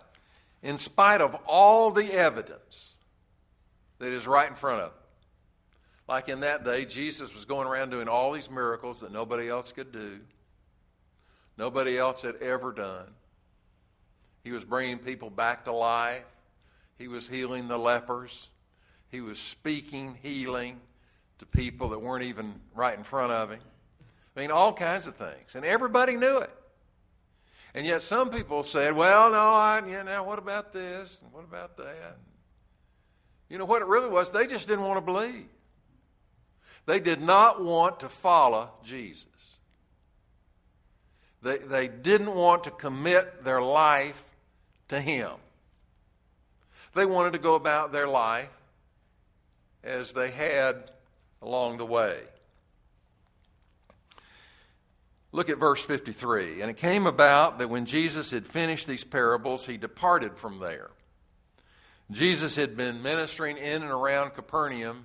in 0.62 0.76
spite 0.76 1.20
of 1.20 1.36
all 1.46 1.90
the 1.90 2.12
evidence 2.12 2.94
that 3.98 4.12
is 4.12 4.26
right 4.26 4.48
in 4.48 4.54
front 4.54 4.80
of 4.80 4.90
them. 4.90 4.98
Like 6.08 6.28
in 6.28 6.40
that 6.40 6.64
day, 6.64 6.86
Jesus 6.86 7.34
was 7.34 7.44
going 7.44 7.68
around 7.68 7.90
doing 7.90 8.08
all 8.08 8.32
these 8.32 8.50
miracles 8.50 9.00
that 9.00 9.12
nobody 9.12 9.48
else 9.48 9.72
could 9.72 9.92
do, 9.92 10.20
nobody 11.58 11.98
else 11.98 12.22
had 12.22 12.36
ever 12.36 12.72
done. 12.72 13.08
He 14.42 14.50
was 14.50 14.64
bringing 14.64 14.98
people 14.98 15.28
back 15.28 15.64
to 15.66 15.72
life, 15.72 16.24
he 16.98 17.06
was 17.06 17.28
healing 17.28 17.68
the 17.68 17.78
lepers, 17.78 18.48
he 19.10 19.20
was 19.20 19.38
speaking 19.38 20.18
healing 20.22 20.80
to 21.38 21.46
people 21.46 21.90
that 21.90 22.00
weren't 22.00 22.24
even 22.24 22.54
right 22.74 22.96
in 22.96 23.04
front 23.04 23.32
of 23.32 23.50
him. 23.50 23.60
I 24.36 24.40
mean, 24.40 24.50
all 24.50 24.72
kinds 24.72 25.06
of 25.06 25.14
things. 25.14 25.54
And 25.54 25.64
everybody 25.64 26.16
knew 26.16 26.38
it. 26.38 26.50
And 27.74 27.86
yet 27.86 28.02
some 28.02 28.30
people 28.30 28.62
said, 28.62 28.94
well, 28.94 29.30
no, 29.30 29.38
I, 29.38 29.82
you 29.86 30.22
what 30.24 30.38
about 30.38 30.72
this? 30.72 31.22
And 31.22 31.32
what 31.32 31.44
about 31.44 31.76
that? 31.76 32.16
You 33.48 33.58
know 33.58 33.64
what 33.64 33.82
it 33.82 33.88
really 33.88 34.08
was? 34.08 34.30
They 34.30 34.46
just 34.46 34.68
didn't 34.68 34.84
want 34.84 34.98
to 34.98 35.12
believe. 35.12 35.46
They 36.86 37.00
did 37.00 37.20
not 37.20 37.62
want 37.62 38.00
to 38.00 38.08
follow 38.08 38.70
Jesus. 38.82 39.26
They, 41.42 41.58
they 41.58 41.88
didn't 41.88 42.34
want 42.34 42.64
to 42.64 42.70
commit 42.70 43.44
their 43.44 43.62
life 43.62 44.24
to 44.88 45.00
Him. 45.00 45.32
They 46.94 47.06
wanted 47.06 47.34
to 47.34 47.38
go 47.38 47.54
about 47.54 47.92
their 47.92 48.08
life 48.08 48.48
as 49.82 50.12
they 50.12 50.30
had 50.30 50.90
along 51.42 51.76
the 51.76 51.86
way. 51.86 52.20
Look 55.30 55.48
at 55.50 55.58
verse 55.58 55.84
53. 55.84 56.62
And 56.62 56.70
it 56.70 56.76
came 56.76 57.06
about 57.06 57.58
that 57.58 57.68
when 57.68 57.84
Jesus 57.84 58.30
had 58.30 58.46
finished 58.46 58.86
these 58.86 59.04
parables, 59.04 59.66
he 59.66 59.76
departed 59.76 60.38
from 60.38 60.58
there. 60.58 60.90
Jesus 62.10 62.56
had 62.56 62.76
been 62.76 63.02
ministering 63.02 63.58
in 63.58 63.82
and 63.82 63.90
around 63.90 64.30
Capernaum 64.30 65.04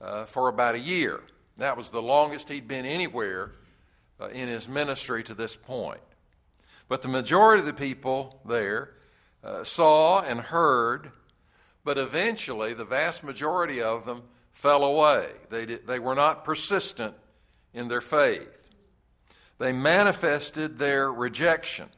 uh, 0.00 0.24
for 0.24 0.48
about 0.48 0.76
a 0.76 0.78
year. 0.78 1.20
That 1.56 1.76
was 1.76 1.90
the 1.90 2.02
longest 2.02 2.48
he'd 2.48 2.68
been 2.68 2.86
anywhere 2.86 3.52
uh, 4.20 4.28
in 4.28 4.48
his 4.48 4.68
ministry 4.68 5.24
to 5.24 5.34
this 5.34 5.56
point. 5.56 6.00
But 6.88 7.02
the 7.02 7.08
majority 7.08 7.60
of 7.60 7.66
the 7.66 7.72
people 7.72 8.40
there 8.44 8.90
uh, 9.42 9.64
saw 9.64 10.20
and 10.20 10.40
heard, 10.40 11.10
but 11.86 11.98
eventually 11.98 12.74
the 12.74 12.84
vast 12.84 13.22
majority 13.22 13.80
of 13.80 14.04
them 14.06 14.24
fell 14.50 14.82
away. 14.82 15.28
They, 15.50 15.66
did, 15.66 15.86
they 15.86 16.00
were 16.00 16.16
not 16.16 16.42
persistent 16.42 17.14
in 17.72 17.86
their 17.86 18.00
faith. 18.00 18.48
They 19.58 19.70
manifested 19.70 20.78
their 20.78 21.12
rejection, 21.12 21.88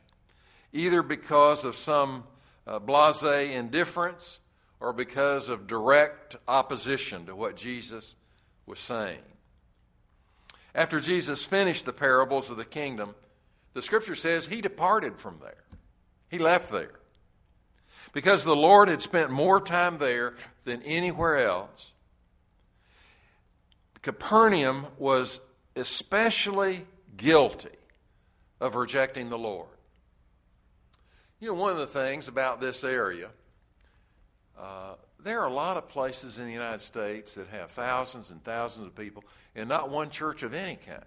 either 0.74 1.02
because 1.02 1.64
of 1.64 1.74
some 1.74 2.24
uh, 2.66 2.78
blase 2.80 3.22
indifference 3.22 4.40
or 4.78 4.92
because 4.92 5.48
of 5.48 5.66
direct 5.66 6.36
opposition 6.46 7.24
to 7.24 7.34
what 7.34 7.56
Jesus 7.56 8.14
was 8.66 8.78
saying. 8.78 9.22
After 10.74 11.00
Jesus 11.00 11.44
finished 11.44 11.86
the 11.86 11.94
parables 11.94 12.50
of 12.50 12.58
the 12.58 12.66
kingdom, 12.66 13.14
the 13.72 13.80
scripture 13.80 14.14
says 14.14 14.48
he 14.48 14.60
departed 14.60 15.18
from 15.18 15.38
there. 15.40 15.64
He 16.28 16.38
left 16.38 16.70
there. 16.70 17.00
Because 18.12 18.44
the 18.44 18.56
Lord 18.56 18.88
had 18.88 19.00
spent 19.00 19.30
more 19.30 19.60
time 19.60 19.98
there 19.98 20.34
than 20.64 20.82
anywhere 20.82 21.38
else, 21.38 21.92
Capernaum 24.02 24.86
was 24.96 25.40
especially 25.76 26.86
guilty 27.16 27.68
of 28.60 28.74
rejecting 28.74 29.28
the 29.28 29.38
Lord. 29.38 29.68
You 31.40 31.48
know, 31.48 31.54
one 31.54 31.72
of 31.72 31.78
the 31.78 31.86
things 31.86 32.26
about 32.26 32.60
this 32.60 32.82
area, 32.82 33.28
uh, 34.58 34.94
there 35.20 35.40
are 35.40 35.46
a 35.46 35.52
lot 35.52 35.76
of 35.76 35.88
places 35.88 36.38
in 36.38 36.46
the 36.46 36.52
United 36.52 36.80
States 36.80 37.34
that 37.34 37.48
have 37.48 37.70
thousands 37.70 38.30
and 38.30 38.42
thousands 38.42 38.86
of 38.86 38.94
people 38.96 39.24
and 39.54 39.68
not 39.68 39.90
one 39.90 40.10
church 40.10 40.42
of 40.42 40.54
any 40.54 40.76
kind. 40.76 41.04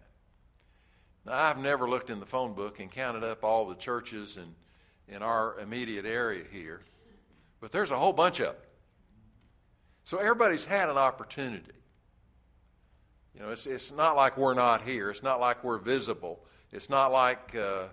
Now, 1.26 1.34
I've 1.34 1.58
never 1.58 1.90
looked 1.90 2.10
in 2.10 2.20
the 2.20 2.26
phone 2.26 2.54
book 2.54 2.80
and 2.80 2.90
counted 2.90 3.24
up 3.24 3.44
all 3.44 3.68
the 3.68 3.76
churches 3.76 4.38
in, 4.38 4.56
in 5.14 5.22
our 5.22 5.60
immediate 5.60 6.06
area 6.06 6.44
here, 6.52 6.82
but 7.62 7.72
there's 7.72 7.92
a 7.92 7.98
whole 7.98 8.12
bunch 8.12 8.40
of 8.40 8.48
them. 8.48 8.56
So 10.04 10.18
everybody's 10.18 10.66
had 10.66 10.90
an 10.90 10.98
opportunity. 10.98 11.72
You 13.36 13.42
know, 13.42 13.50
it's, 13.50 13.68
it's 13.68 13.92
not 13.92 14.18
like 14.18 14.38
we're 14.38 14.56
not 14.56 14.82
here. 14.82 15.10
It's 15.10 15.24
not 15.24 15.40
like 15.40 15.64
we're 15.64 15.78
visible. 15.78 16.44
It's 16.72 16.90
not 16.90 17.12
like, 17.12 17.56
uh, 17.56 17.84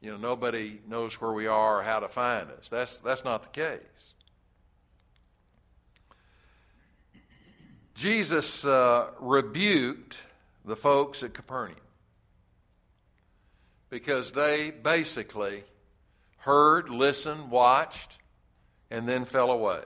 you 0.00 0.10
know, 0.10 0.16
nobody 0.16 0.80
knows 0.88 1.20
where 1.20 1.32
we 1.32 1.46
are 1.46 1.80
or 1.80 1.82
how 1.82 2.00
to 2.00 2.08
find 2.08 2.50
us. 2.50 2.68
That's, 2.68 3.00
that's 3.00 3.24
not 3.24 3.42
the 3.42 3.50
case. 3.50 4.14
Jesus 7.94 8.64
uh, 8.64 9.10
rebuked 9.20 10.18
the 10.64 10.76
folks 10.76 11.22
at 11.22 11.34
Capernaum 11.34 11.76
because 13.90 14.32
they 14.32 14.70
basically 14.70 15.64
heard, 16.38 16.88
listened, 16.88 17.50
watched, 17.50 18.16
and 18.90 19.08
then 19.08 19.24
fell 19.24 19.50
away. 19.50 19.80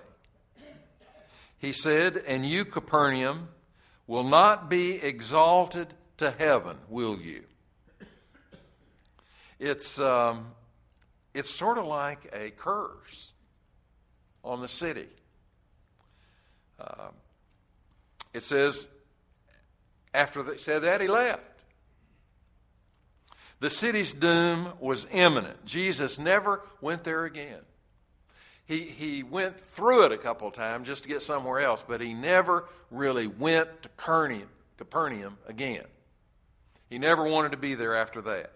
He 1.59 1.73
said, 1.73 2.23
And 2.27 2.47
you, 2.47 2.65
Capernaum, 2.65 3.49
will 4.07 4.25
not 4.25 4.69
be 4.69 4.97
exalted 4.97 5.95
to 6.19 6.31
heaven, 6.31 6.79
will 6.89 7.19
you? 7.19 7.45
It's, 9.59 9.99
um, 9.99 10.49
it's 11.33 11.51
sort 11.51 11.79
of 11.79 11.87
like 11.87 12.31
a 12.35 12.51
curse 12.51 13.31
on 14.43 14.61
the 14.61 14.69
city. 14.69 15.09
Uh, 16.79 17.09
it 18.35 18.43
says, 18.43 18.87
after 20.13 20.43
they 20.43 20.57
said 20.57 20.83
that, 20.83 21.01
he 21.01 21.09
left. 21.09 21.63
The 23.61 23.71
city's 23.71 24.13
doom 24.13 24.73
was 24.81 25.07
imminent. 25.11 25.65
Jesus 25.65 26.19
never 26.19 26.63
went 26.81 27.05
there 27.05 27.25
again. 27.25 27.61
He, 28.66 28.80
he 28.85 29.23
went 29.23 29.61
through 29.61 30.06
it 30.06 30.12
a 30.12 30.16
couple 30.16 30.49
of 30.49 30.54
times 30.54 30.88
just 30.88 31.02
to 31.02 31.09
get 31.09 31.21
somewhere 31.21 31.61
else, 31.61 31.85
but 31.87 32.00
he 32.00 32.14
never 32.14 32.66
really 32.90 33.26
went 33.26 33.83
to 33.83 33.88
Capernaum, 33.90 34.49
Capernaum 34.78 35.37
again. 35.47 35.85
He 36.88 36.99
never 36.99 37.25
wanted 37.25 37.52
to 37.52 37.59
be 37.59 37.75
there 37.75 37.94
after 37.94 38.23
that. 38.23 38.52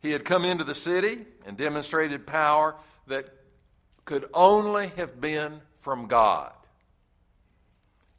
He 0.00 0.12
had 0.12 0.24
come 0.24 0.44
into 0.44 0.64
the 0.64 0.74
city 0.74 1.26
and 1.44 1.56
demonstrated 1.56 2.26
power 2.26 2.76
that 3.06 3.28
could 4.04 4.26
only 4.32 4.92
have 4.96 5.20
been 5.20 5.60
from 5.74 6.06
God. 6.06 6.52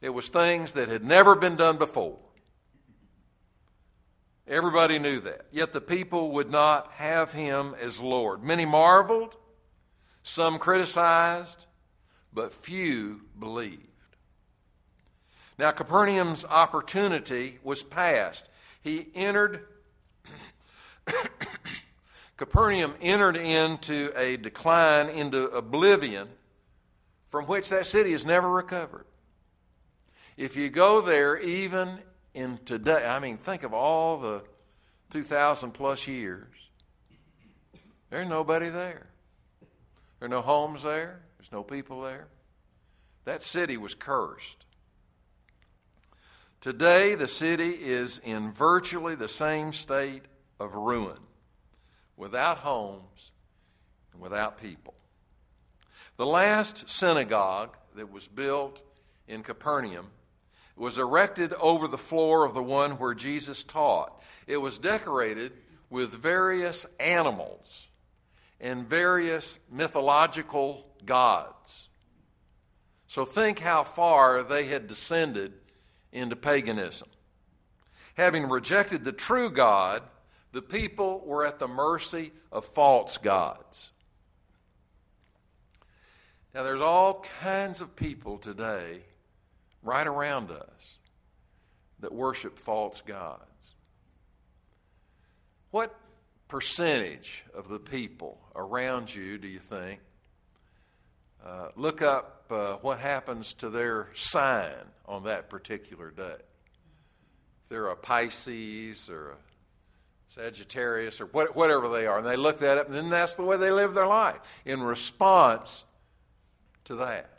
It 0.00 0.10
was 0.10 0.28
things 0.28 0.72
that 0.72 0.88
had 0.88 1.04
never 1.04 1.34
been 1.34 1.56
done 1.56 1.78
before. 1.78 2.18
Everybody 4.46 4.98
knew 4.98 5.20
that. 5.20 5.46
Yet 5.52 5.72
the 5.72 5.80
people 5.80 6.32
would 6.32 6.50
not 6.50 6.92
have 6.92 7.32
him 7.32 7.74
as 7.80 8.00
Lord. 8.00 8.42
Many 8.42 8.66
marveled, 8.66 9.36
some 10.30 10.60
criticized, 10.60 11.66
but 12.32 12.52
few 12.52 13.22
believed. 13.36 13.88
Now, 15.58 15.72
Capernaum's 15.72 16.44
opportunity 16.44 17.58
was 17.64 17.82
past. 17.82 18.48
He 18.80 19.08
entered, 19.14 19.66
Capernaum 22.36 22.94
entered 23.02 23.36
into 23.36 24.12
a 24.16 24.36
decline, 24.36 25.08
into 25.08 25.46
oblivion, 25.46 26.28
from 27.28 27.46
which 27.46 27.68
that 27.70 27.86
city 27.86 28.12
has 28.12 28.24
never 28.24 28.48
recovered. 28.48 29.06
If 30.36 30.56
you 30.56 30.70
go 30.70 31.00
there, 31.00 31.38
even 31.38 31.98
in 32.34 32.58
today, 32.64 33.04
I 33.04 33.18
mean, 33.18 33.36
think 33.36 33.64
of 33.64 33.74
all 33.74 34.20
the 34.20 34.44
2,000 35.10 35.72
plus 35.72 36.06
years, 36.06 36.54
there's 38.10 38.28
nobody 38.28 38.68
there. 38.68 39.09
There 40.20 40.26
are 40.26 40.30
no 40.30 40.42
homes 40.42 40.82
there, 40.82 41.22
there's 41.38 41.50
no 41.50 41.62
people 41.62 42.02
there. 42.02 42.28
That 43.24 43.42
city 43.42 43.78
was 43.78 43.94
cursed. 43.94 44.66
Today, 46.60 47.14
the 47.14 47.26
city 47.26 47.70
is 47.70 48.18
in 48.18 48.52
virtually 48.52 49.14
the 49.14 49.28
same 49.28 49.72
state 49.72 50.24
of 50.60 50.74
ruin, 50.74 51.16
without 52.18 52.58
homes 52.58 53.32
and 54.12 54.20
without 54.20 54.60
people. 54.60 54.92
The 56.18 56.26
last 56.26 56.90
synagogue 56.90 57.78
that 57.96 58.12
was 58.12 58.28
built 58.28 58.82
in 59.26 59.42
Capernaum 59.42 60.08
was 60.76 60.98
erected 60.98 61.54
over 61.54 61.88
the 61.88 61.96
floor 61.96 62.44
of 62.44 62.52
the 62.52 62.62
one 62.62 62.92
where 62.92 63.14
Jesus 63.14 63.64
taught. 63.64 64.22
It 64.46 64.58
was 64.58 64.76
decorated 64.76 65.52
with 65.88 66.10
various 66.12 66.84
animals 66.98 67.88
and 68.60 68.88
various 68.88 69.58
mythological 69.70 70.86
gods. 71.06 71.88
So 73.06 73.24
think 73.24 73.60
how 73.60 73.84
far 73.84 74.42
they 74.42 74.66
had 74.66 74.86
descended 74.86 75.54
into 76.12 76.36
paganism. 76.36 77.08
Having 78.14 78.48
rejected 78.48 79.04
the 79.04 79.12
true 79.12 79.50
God, 79.50 80.02
The 80.52 80.62
people 80.62 81.22
were 81.24 81.44
at 81.44 81.58
the 81.58 81.68
mercy 81.68 82.32
of 82.50 82.64
false 82.64 83.18
gods. 83.18 83.92
Now, 86.54 86.64
there's 86.64 86.80
all 86.80 87.24
kinds 87.40 87.80
of 87.80 87.94
people 87.94 88.36
today 88.36 89.02
right 89.82 90.06
around 90.06 90.50
us 90.50 90.98
that 92.00 92.12
worship 92.12 92.58
false 92.58 93.00
gods. 93.02 93.44
What 95.70 95.94
percentage 96.50 97.44
of 97.54 97.68
the 97.68 97.78
people 97.78 98.36
around 98.56 99.14
you 99.14 99.38
do 99.38 99.46
you 99.46 99.60
think 99.60 100.00
uh, 101.46 101.68
look 101.76 102.02
up 102.02 102.44
uh, 102.50 102.72
what 102.82 102.98
happens 102.98 103.54
to 103.54 103.70
their 103.70 104.08
sign 104.14 104.74
on 105.06 105.22
that 105.22 105.48
particular 105.48 106.10
day? 106.10 106.34
If 107.62 107.68
they're 107.68 107.86
a 107.86 107.96
Pisces 107.96 109.08
or 109.08 109.30
a 109.30 109.36
Sagittarius 110.34 111.20
or 111.20 111.26
what, 111.26 111.54
whatever 111.54 111.88
they 111.88 112.06
are, 112.06 112.18
and 112.18 112.26
they 112.26 112.36
look 112.36 112.58
that 112.58 112.78
up, 112.78 112.88
and 112.88 112.96
then 112.96 113.10
that's 113.10 113.36
the 113.36 113.44
way 113.44 113.56
they 113.56 113.70
live 113.70 113.94
their 113.94 114.08
life 114.08 114.60
in 114.64 114.82
response 114.82 115.84
to 116.84 116.96
that. 116.96 117.30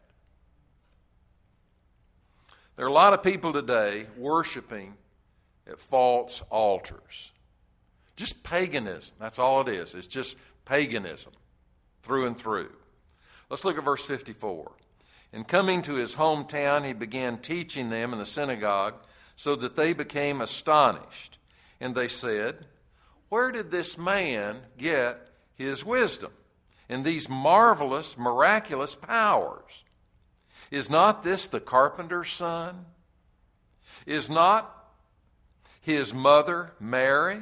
There 2.78 2.86
are 2.86 2.90
a 2.90 2.94
lot 2.94 3.12
of 3.12 3.22
people 3.22 3.52
today 3.52 4.08
worshiping 4.18 4.96
at 5.68 5.78
false 5.78 6.42
altars. 6.50 7.34
Just 8.22 8.44
paganism. 8.44 9.16
That's 9.20 9.40
all 9.40 9.62
it 9.62 9.68
is. 9.68 9.96
It's 9.96 10.06
just 10.06 10.38
paganism 10.64 11.34
through 12.04 12.28
and 12.28 12.38
through. 12.38 12.70
Let's 13.50 13.66
look 13.66 13.80
at 13.80 13.84
verse 13.84 14.06
54. 14.06 14.74
In 15.34 15.44
coming 15.44 15.82
to 15.82 15.96
his 15.96 16.18
hometown, 16.18 16.86
he 16.86 16.94
began 16.94 17.40
teaching 17.40 17.90
them 17.90 18.14
in 18.14 18.20
the 18.20 18.28
synagogue 18.28 18.94
so 19.36 19.56
that 19.56 19.76
they 19.76 19.94
became 19.94 20.40
astonished. 20.40 21.40
And 21.80 21.96
they 21.96 22.08
said, 22.08 22.68
Where 23.30 23.52
did 23.52 23.72
this 23.72 23.98
man 23.98 24.60
get 24.78 25.20
his 25.56 25.84
wisdom 25.84 26.32
and 26.88 27.04
these 27.04 27.28
marvelous, 27.28 28.20
miraculous 28.20 28.94
powers? 28.94 29.84
Is 30.70 30.92
not 30.92 31.24
this 31.24 31.48
the 31.48 31.60
carpenter's 31.60 32.30
son? 32.30 32.86
Is 34.06 34.30
not 34.30 34.94
his 35.82 36.14
mother 36.14 36.74
Mary 36.80 37.42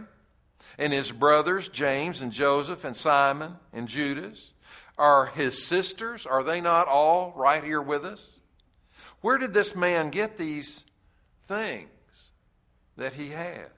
and 0.77 0.93
his 0.93 1.11
brothers 1.11 1.69
James 1.69 2.21
and 2.21 2.31
Joseph 2.31 2.83
and 2.83 2.95
Simon 2.95 3.55
and 3.73 3.87
Judas? 3.87 4.51
Are 4.97 5.27
his 5.27 5.63
sisters, 5.63 6.25
are 6.25 6.43
they 6.43 6.59
not 6.59 6.87
all 6.87 7.33
right 7.35 7.63
here 7.63 7.81
with 7.81 8.03
us? 8.03 8.31
Where 9.21 9.37
did 9.37 9.53
this 9.53 9.75
man 9.75 10.09
get 10.09 10.37
these 10.37 10.85
things 11.45 12.31
that 12.97 13.13
he 13.13 13.29
has? 13.29 13.69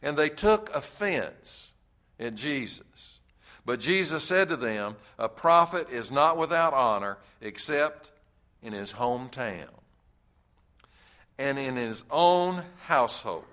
And 0.00 0.16
they 0.16 0.28
took 0.28 0.74
offense 0.74 1.72
at 2.20 2.34
Jesus. 2.34 3.18
But 3.64 3.80
Jesus 3.80 4.24
said 4.24 4.48
to 4.48 4.56
them, 4.56 4.96
A 5.18 5.28
prophet 5.28 5.90
is 5.90 6.10
not 6.10 6.38
without 6.38 6.72
honor 6.72 7.18
except 7.40 8.10
in 8.62 8.72
his 8.72 8.92
hometown 8.92 9.68
and 11.38 11.58
in 11.58 11.76
his 11.76 12.04
own 12.10 12.62
household. 12.86 13.44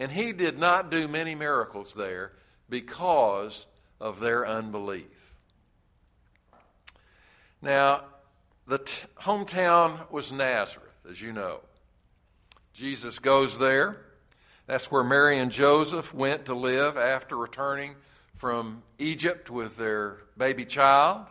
And 0.00 0.10
he 0.10 0.32
did 0.32 0.58
not 0.58 0.90
do 0.90 1.06
many 1.06 1.34
miracles 1.34 1.92
there 1.92 2.32
because 2.70 3.66
of 4.00 4.18
their 4.18 4.46
unbelief. 4.46 5.34
Now, 7.60 8.04
the 8.66 8.78
t- 8.78 9.06
hometown 9.20 10.10
was 10.10 10.32
Nazareth, 10.32 11.04
as 11.08 11.20
you 11.20 11.34
know. 11.34 11.60
Jesus 12.72 13.18
goes 13.18 13.58
there. 13.58 13.98
That's 14.66 14.90
where 14.90 15.04
Mary 15.04 15.38
and 15.38 15.52
Joseph 15.52 16.14
went 16.14 16.46
to 16.46 16.54
live 16.54 16.96
after 16.96 17.36
returning 17.36 17.94
from 18.34 18.82
Egypt 18.98 19.50
with 19.50 19.76
their 19.76 20.22
baby 20.34 20.64
child. 20.64 21.26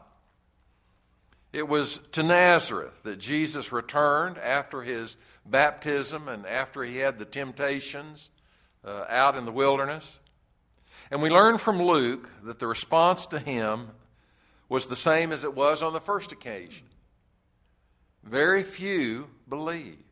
It 1.52 1.68
was 1.68 1.98
to 2.12 2.22
Nazareth 2.22 3.02
that 3.02 3.18
Jesus 3.18 3.72
returned 3.72 4.38
after 4.38 4.84
his 4.84 5.18
baptism 5.44 6.28
and 6.28 6.46
after 6.46 6.84
he 6.84 6.98
had 6.98 7.18
the 7.18 7.26
temptations 7.26 8.30
uh, 8.90 9.06
out 9.08 9.38
in 9.38 9.46
the 9.46 9.52
wilderness. 9.52 10.18
And 11.12 11.22
we 11.22 11.30
learn 11.30 11.58
from 11.58 11.82
Luke 11.82 12.30
that 12.44 12.60
the 12.60 12.68
response 12.68 13.28
to 13.28 13.40
him 13.40 13.90
was 14.68 14.88
the 14.88 14.96
same 14.96 15.32
as 15.32 15.44
it 15.44 15.56
was 15.56 15.82
on 15.82 15.94
the 15.94 16.00
first 16.00 16.32
occasion. 16.32 16.88
Very 18.24 18.64
few 18.64 19.30
believed. 19.48 20.04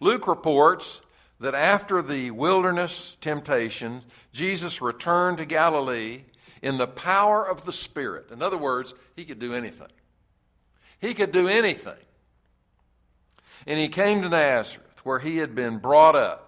Luke 0.00 0.26
reports 0.26 1.00
that 1.40 1.54
after 1.54 2.02
the 2.02 2.30
wilderness 2.30 3.16
temptations, 3.20 4.06
Jesus 4.32 4.80
returned 4.80 5.38
to 5.38 5.44
Galilee 5.44 6.22
in 6.62 6.78
the 6.78 6.86
power 6.86 7.46
of 7.46 7.64
the 7.64 7.72
Spirit. 7.72 8.30
In 8.30 8.42
other 8.42 8.58
words, 8.58 8.94
he 9.16 9.24
could 9.24 9.38
do 9.38 9.54
anything. 9.54 9.92
He 11.00 11.14
could 11.14 11.32
do 11.32 11.48
anything. 11.48 11.94
And 13.66 13.78
he 13.78 13.88
came 13.88 14.22
to 14.22 14.28
Nazareth, 14.28 15.04
where 15.04 15.18
he 15.18 15.38
had 15.38 15.54
been 15.54 15.78
brought 15.78 16.16
up. 16.16 16.43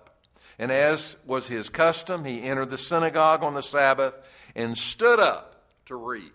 And 0.58 0.72
as 0.72 1.16
was 1.26 1.48
his 1.48 1.68
custom, 1.68 2.24
he 2.24 2.42
entered 2.42 2.70
the 2.70 2.78
synagogue 2.78 3.42
on 3.42 3.54
the 3.54 3.62
Sabbath 3.62 4.16
and 4.54 4.76
stood 4.76 5.20
up 5.20 5.64
to 5.86 5.96
read. 5.96 6.32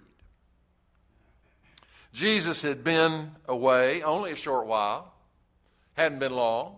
Jesus 2.14 2.62
had 2.62 2.84
been 2.84 3.32
away 3.48 4.04
only 4.04 4.32
a 4.32 4.36
short 4.36 4.68
while, 4.68 5.14
hadn't 5.94 6.20
been 6.20 6.36
long. 6.36 6.76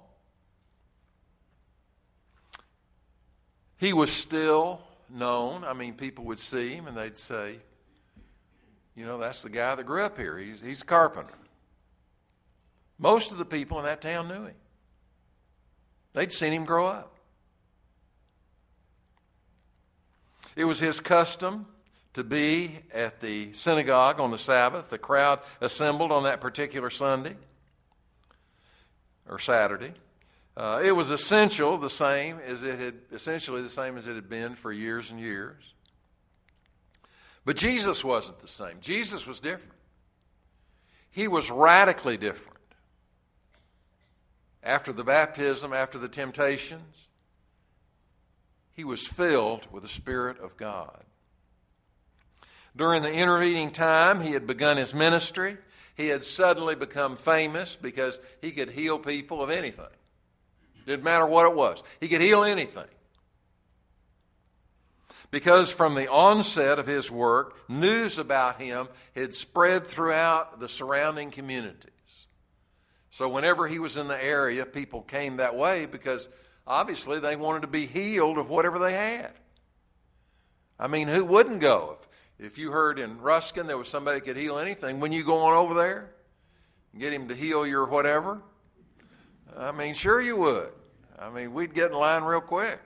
He 3.77 3.91
was 3.91 4.11
still 4.11 4.81
known. 5.09 5.63
I 5.63 5.73
mean, 5.73 5.95
people 5.95 6.23
would 6.25 6.39
see 6.39 6.69
him 6.73 6.87
and 6.87 6.95
they'd 6.95 7.17
say, 7.17 7.57
you 8.95 9.05
know, 9.05 9.17
that's 9.17 9.41
the 9.41 9.49
guy 9.49 9.75
that 9.75 9.83
grew 9.85 10.03
up 10.03 10.17
here. 10.17 10.37
He's, 10.37 10.61
he's 10.61 10.81
a 10.83 10.85
carpenter. 10.85 11.33
Most 12.99 13.31
of 13.31 13.37
the 13.37 13.45
people 13.45 13.79
in 13.79 13.85
that 13.85 14.01
town 14.01 14.27
knew 14.27 14.45
him, 14.45 14.55
they'd 16.13 16.31
seen 16.31 16.53
him 16.53 16.63
grow 16.63 16.87
up. 16.87 17.12
It 20.55 20.65
was 20.65 20.79
his 20.79 20.99
custom 20.99 21.67
to 22.13 22.23
be 22.23 22.79
at 22.93 23.21
the 23.21 23.53
synagogue 23.53 24.19
on 24.19 24.31
the 24.31 24.37
Sabbath. 24.37 24.89
The 24.89 24.97
crowd 24.97 25.39
assembled 25.61 26.11
on 26.11 26.23
that 26.23 26.41
particular 26.41 26.89
Sunday 26.89 27.35
or 29.27 29.39
Saturday. 29.39 29.93
Uh, 30.55 30.81
it 30.83 30.91
was 30.91 31.09
essential, 31.09 31.77
the 31.77 31.89
same 31.89 32.37
as 32.45 32.61
it 32.61 32.77
had 32.77 32.95
essentially 33.11 33.61
the 33.61 33.69
same 33.69 33.97
as 33.97 34.05
it 34.05 34.15
had 34.15 34.29
been 34.29 34.53
for 34.53 34.71
years 34.71 35.09
and 35.09 35.19
years. 35.19 35.73
But 37.43 37.57
Jesus 37.57 38.05
wasn't 38.05 38.39
the 38.39 38.47
same. 38.47 38.77
Jesus 38.79 39.27
was 39.27 39.39
different. 39.39 39.73
He 41.09 41.27
was 41.27 41.49
radically 41.49 42.17
different. 42.17 42.59
After 44.61 44.93
the 44.93 45.03
baptism, 45.03 45.73
after 45.73 45.97
the 45.97 46.07
temptations, 46.07 47.07
he 48.75 48.83
was 48.83 49.05
filled 49.05 49.67
with 49.71 49.83
the 49.83 49.89
Spirit 49.89 50.39
of 50.39 50.57
God. 50.57 51.03
During 52.75 53.03
the 53.03 53.13
intervening 53.13 53.71
time, 53.71 54.21
he 54.21 54.31
had 54.31 54.47
begun 54.47 54.77
his 54.77 54.93
ministry. 54.93 55.57
He 55.95 56.07
had 56.07 56.23
suddenly 56.23 56.75
become 56.75 57.17
famous 57.17 57.75
because 57.75 58.19
he 58.41 58.51
could 58.51 58.71
heal 58.71 58.97
people 58.97 59.43
of 59.43 59.51
anything. 59.51 59.85
Didn't 60.87 61.03
matter 61.03 61.25
what 61.25 61.45
it 61.45 61.55
was, 61.55 61.83
he 61.99 62.07
could 62.07 62.21
heal 62.21 62.43
anything 62.43 62.87
because 65.33 65.71
from 65.71 65.95
the 65.95 66.07
onset 66.11 66.77
of 66.77 66.85
his 66.85 67.09
work, 67.09 67.67
news 67.67 68.19
about 68.19 68.61
him 68.61 68.87
had 69.15 69.33
spread 69.33 69.87
throughout 69.87 70.59
the 70.59 70.69
surrounding 70.69 71.31
communities. 71.31 71.89
So 73.09 73.27
whenever 73.27 73.67
he 73.67 73.79
was 73.79 73.97
in 73.97 74.07
the 74.07 74.23
area, 74.23 74.63
people 74.63 75.01
came 75.01 75.37
that 75.37 75.55
way 75.55 75.87
because 75.87 76.29
obviously 76.65 77.19
they 77.19 77.35
wanted 77.35 77.61
to 77.61 77.67
be 77.67 77.85
healed 77.85 78.37
of 78.37 78.49
whatever 78.49 78.79
they 78.79 78.93
had. 78.93 79.31
I 80.79 80.87
mean, 80.87 81.07
who 81.07 81.23
wouldn't 81.23 81.61
go? 81.61 81.97
If, 82.39 82.51
if 82.51 82.57
you 82.57 82.71
heard 82.71 82.99
in 82.99 83.21
Ruskin 83.21 83.67
there 83.67 83.77
was 83.77 83.87
somebody 83.87 84.19
could 84.19 84.37
heal 84.37 84.57
anything, 84.57 84.99
when 84.99 85.11
you 85.11 85.23
go 85.23 85.39
on 85.39 85.53
over 85.53 85.73
there 85.73 86.11
and 86.91 87.01
get 87.01 87.13
him 87.13 87.27
to 87.29 87.35
heal 87.35 87.65
your 87.65 87.85
whatever? 87.85 88.41
I 89.57 89.71
mean, 89.71 89.93
sure 89.93 90.21
you 90.21 90.37
would. 90.37 90.71
I 91.17 91.29
mean, 91.29 91.53
we'd 91.53 91.73
get 91.73 91.91
in 91.91 91.97
line 91.97 92.23
real 92.23 92.41
quick. 92.41 92.79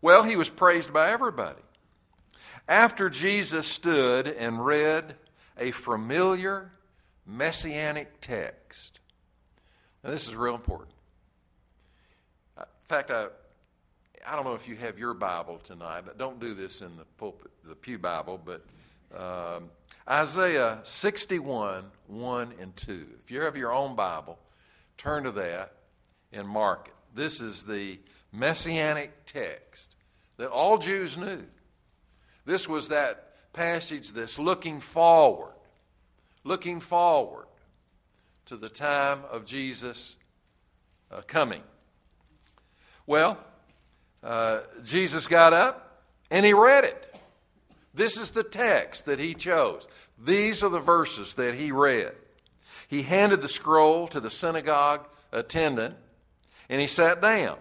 Well, 0.00 0.22
he 0.22 0.36
was 0.36 0.48
praised 0.48 0.92
by 0.92 1.10
everybody. 1.10 1.60
After 2.68 3.10
Jesus 3.10 3.66
stood 3.66 4.26
and 4.26 4.64
read 4.64 5.16
a 5.58 5.72
familiar 5.72 6.72
messianic 7.26 8.20
text. 8.20 9.00
Now, 10.02 10.10
this 10.10 10.26
is 10.26 10.34
real 10.34 10.54
important. 10.54 10.90
Fact, 12.90 13.12
I, 13.12 13.26
I 14.26 14.34
don't 14.34 14.44
know 14.44 14.54
if 14.54 14.66
you 14.66 14.74
have 14.74 14.98
your 14.98 15.14
Bible 15.14 15.60
tonight. 15.62 16.02
Don't 16.18 16.40
do 16.40 16.54
this 16.54 16.80
in 16.80 16.96
the 16.96 17.04
pulpit, 17.18 17.52
the 17.62 17.76
Pew 17.76 18.00
Bible, 18.00 18.36
but 18.44 18.66
um, 19.16 19.70
Isaiah 20.08 20.80
61, 20.82 21.84
1 22.08 22.54
and 22.60 22.74
2. 22.74 23.06
If 23.22 23.30
you 23.30 23.42
have 23.42 23.56
your 23.56 23.72
own 23.72 23.94
Bible, 23.94 24.40
turn 24.98 25.22
to 25.22 25.30
that 25.30 25.74
and 26.32 26.48
mark 26.48 26.88
it. 26.88 26.94
This 27.14 27.40
is 27.40 27.62
the 27.62 28.00
messianic 28.32 29.24
text 29.24 29.94
that 30.38 30.50
all 30.50 30.76
Jews 30.76 31.16
knew. 31.16 31.44
This 32.44 32.68
was 32.68 32.88
that 32.88 33.52
passage 33.52 34.14
that's 34.14 34.36
looking 34.36 34.80
forward, 34.80 35.54
looking 36.42 36.80
forward 36.80 37.46
to 38.46 38.56
the 38.56 38.68
time 38.68 39.20
of 39.30 39.44
Jesus 39.44 40.16
uh, 41.12 41.20
coming. 41.28 41.62
Well, 43.10 43.38
uh, 44.22 44.60
Jesus 44.84 45.26
got 45.26 45.52
up 45.52 46.04
and 46.30 46.46
he 46.46 46.52
read 46.52 46.84
it. 46.84 47.12
This 47.92 48.16
is 48.16 48.30
the 48.30 48.44
text 48.44 49.06
that 49.06 49.18
he 49.18 49.34
chose. 49.34 49.88
These 50.16 50.62
are 50.62 50.68
the 50.68 50.78
verses 50.78 51.34
that 51.34 51.56
he 51.56 51.72
read. 51.72 52.12
He 52.86 53.02
handed 53.02 53.42
the 53.42 53.48
scroll 53.48 54.06
to 54.06 54.20
the 54.20 54.30
synagogue 54.30 55.08
attendant 55.32 55.96
and 56.68 56.80
he 56.80 56.86
sat 56.86 57.20
down 57.20 57.58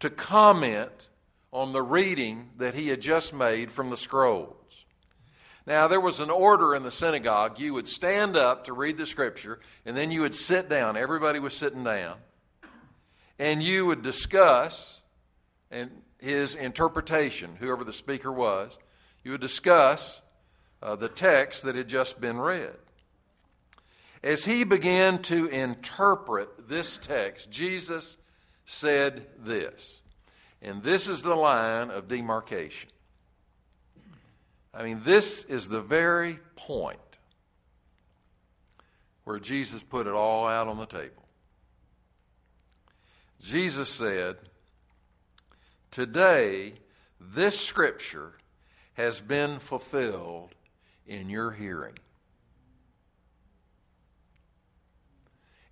to 0.00 0.10
comment 0.10 1.08
on 1.50 1.72
the 1.72 1.80
reading 1.80 2.50
that 2.58 2.74
he 2.74 2.88
had 2.88 3.00
just 3.00 3.32
made 3.32 3.72
from 3.72 3.88
the 3.88 3.96
scrolls. 3.96 4.84
Now, 5.66 5.88
there 5.88 6.02
was 6.02 6.20
an 6.20 6.28
order 6.28 6.74
in 6.74 6.82
the 6.82 6.90
synagogue. 6.90 7.58
You 7.58 7.72
would 7.72 7.88
stand 7.88 8.36
up 8.36 8.64
to 8.64 8.74
read 8.74 8.98
the 8.98 9.06
scripture, 9.06 9.58
and 9.86 9.96
then 9.96 10.10
you 10.10 10.20
would 10.20 10.34
sit 10.34 10.68
down. 10.68 10.98
Everybody 10.98 11.38
was 11.38 11.54
sitting 11.54 11.82
down. 11.82 12.18
And 13.38 13.62
you 13.62 13.86
would 13.86 14.02
discuss 14.02 15.02
and 15.70 15.90
his 16.18 16.54
interpretation, 16.54 17.56
whoever 17.58 17.84
the 17.84 17.92
speaker 17.92 18.32
was. 18.32 18.78
You 19.22 19.32
would 19.32 19.40
discuss 19.40 20.22
uh, 20.82 20.96
the 20.96 21.08
text 21.08 21.62
that 21.64 21.74
had 21.74 21.88
just 21.88 22.20
been 22.20 22.38
read. 22.38 22.76
As 24.22 24.44
he 24.44 24.64
began 24.64 25.20
to 25.22 25.46
interpret 25.46 26.68
this 26.68 26.98
text, 26.98 27.50
Jesus 27.50 28.16
said 28.64 29.26
this. 29.38 30.02
And 30.62 30.82
this 30.82 31.08
is 31.08 31.22
the 31.22 31.36
line 31.36 31.90
of 31.90 32.08
demarcation. 32.08 32.90
I 34.72 34.82
mean, 34.82 35.02
this 35.04 35.44
is 35.44 35.68
the 35.68 35.80
very 35.80 36.38
point 36.56 36.98
where 39.24 39.38
Jesus 39.38 39.82
put 39.82 40.06
it 40.06 40.12
all 40.12 40.46
out 40.46 40.66
on 40.66 40.78
the 40.78 40.86
table. 40.86 41.25
Jesus 43.40 43.88
said, 43.88 44.36
Today, 45.90 46.74
this 47.20 47.58
scripture 47.58 48.32
has 48.94 49.20
been 49.20 49.58
fulfilled 49.58 50.54
in 51.06 51.30
your 51.30 51.52
hearing. 51.52 51.94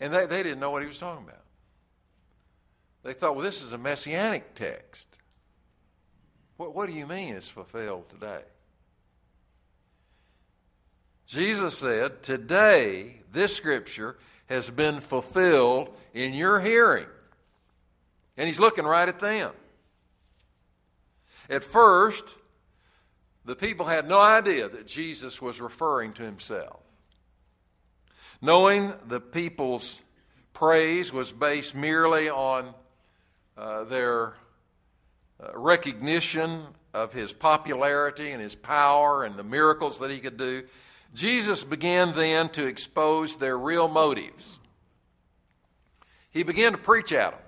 And 0.01 0.13
they, 0.13 0.27
they 0.27 0.43
didn't 0.43 0.61
know 0.61 0.71
what 0.71 0.83
he 0.83 0.89
was 0.89 0.99
talking 0.99 1.25
about. 1.25 1.43
They 3.03 3.13
thought, 3.13 3.35
well, 3.35 3.45
this 3.45 3.63
is 3.63 3.73
a 3.73 3.79
messianic 3.79 4.55
text. 4.55 5.19
What, 6.57 6.75
what 6.75 6.87
do 6.87 6.93
you 6.93 7.07
mean 7.07 7.35
it's 7.35 7.49
fulfilled 7.49 8.09
today? 8.09 8.43
Jesus 11.27 11.79
said, 11.79 12.23
Today, 12.23 13.21
this 13.33 13.57
scripture 13.57 14.17
has 14.47 14.71
been 14.71 15.01
fulfilled 15.01 15.95
in 16.13 16.35
your 16.35 16.61
hearing. 16.61 17.07
And 18.37 18.47
he's 18.47 18.61
looking 18.61 18.85
right 18.85 19.09
at 19.09 19.21
them. 19.21 19.53
At 21.49 21.63
first, 21.63 22.37
the 23.45 23.55
people 23.55 23.87
had 23.87 24.09
no 24.09 24.21
idea 24.21 24.69
that 24.69 24.87
Jesus 24.87 25.43
was 25.43 25.61
referring 25.61 26.13
to 26.15 26.23
himself. 26.23 26.81
Knowing 28.41 28.93
the 29.07 29.21
people's 29.21 30.01
praise 30.53 31.13
was 31.13 31.33
based 31.33 31.75
merely 31.75 32.29
on 32.29 32.75
uh, 33.57 33.85
their 33.85 34.35
uh, 35.43 35.51
recognition 35.59 36.65
of 36.93 37.13
his 37.13 37.33
popularity 37.33 38.31
and 38.31 38.41
his 38.41 38.55
power 38.55 39.25
and 39.25 39.37
the 39.37 39.45
miracles 39.45 39.99
that 39.99 40.11
he 40.11 40.19
could 40.19 40.37
do, 40.37 40.65
Jesus 41.15 41.63
began 41.63 42.15
then 42.15 42.49
to 42.51 42.67
expose 42.67 43.37
their 43.37 43.59
real 43.59 43.89
motives. 43.89 44.59
He 46.31 46.43
began 46.43 46.73
to 46.73 46.79
preach 46.79 47.13
at 47.13 47.33
them. 47.33 47.41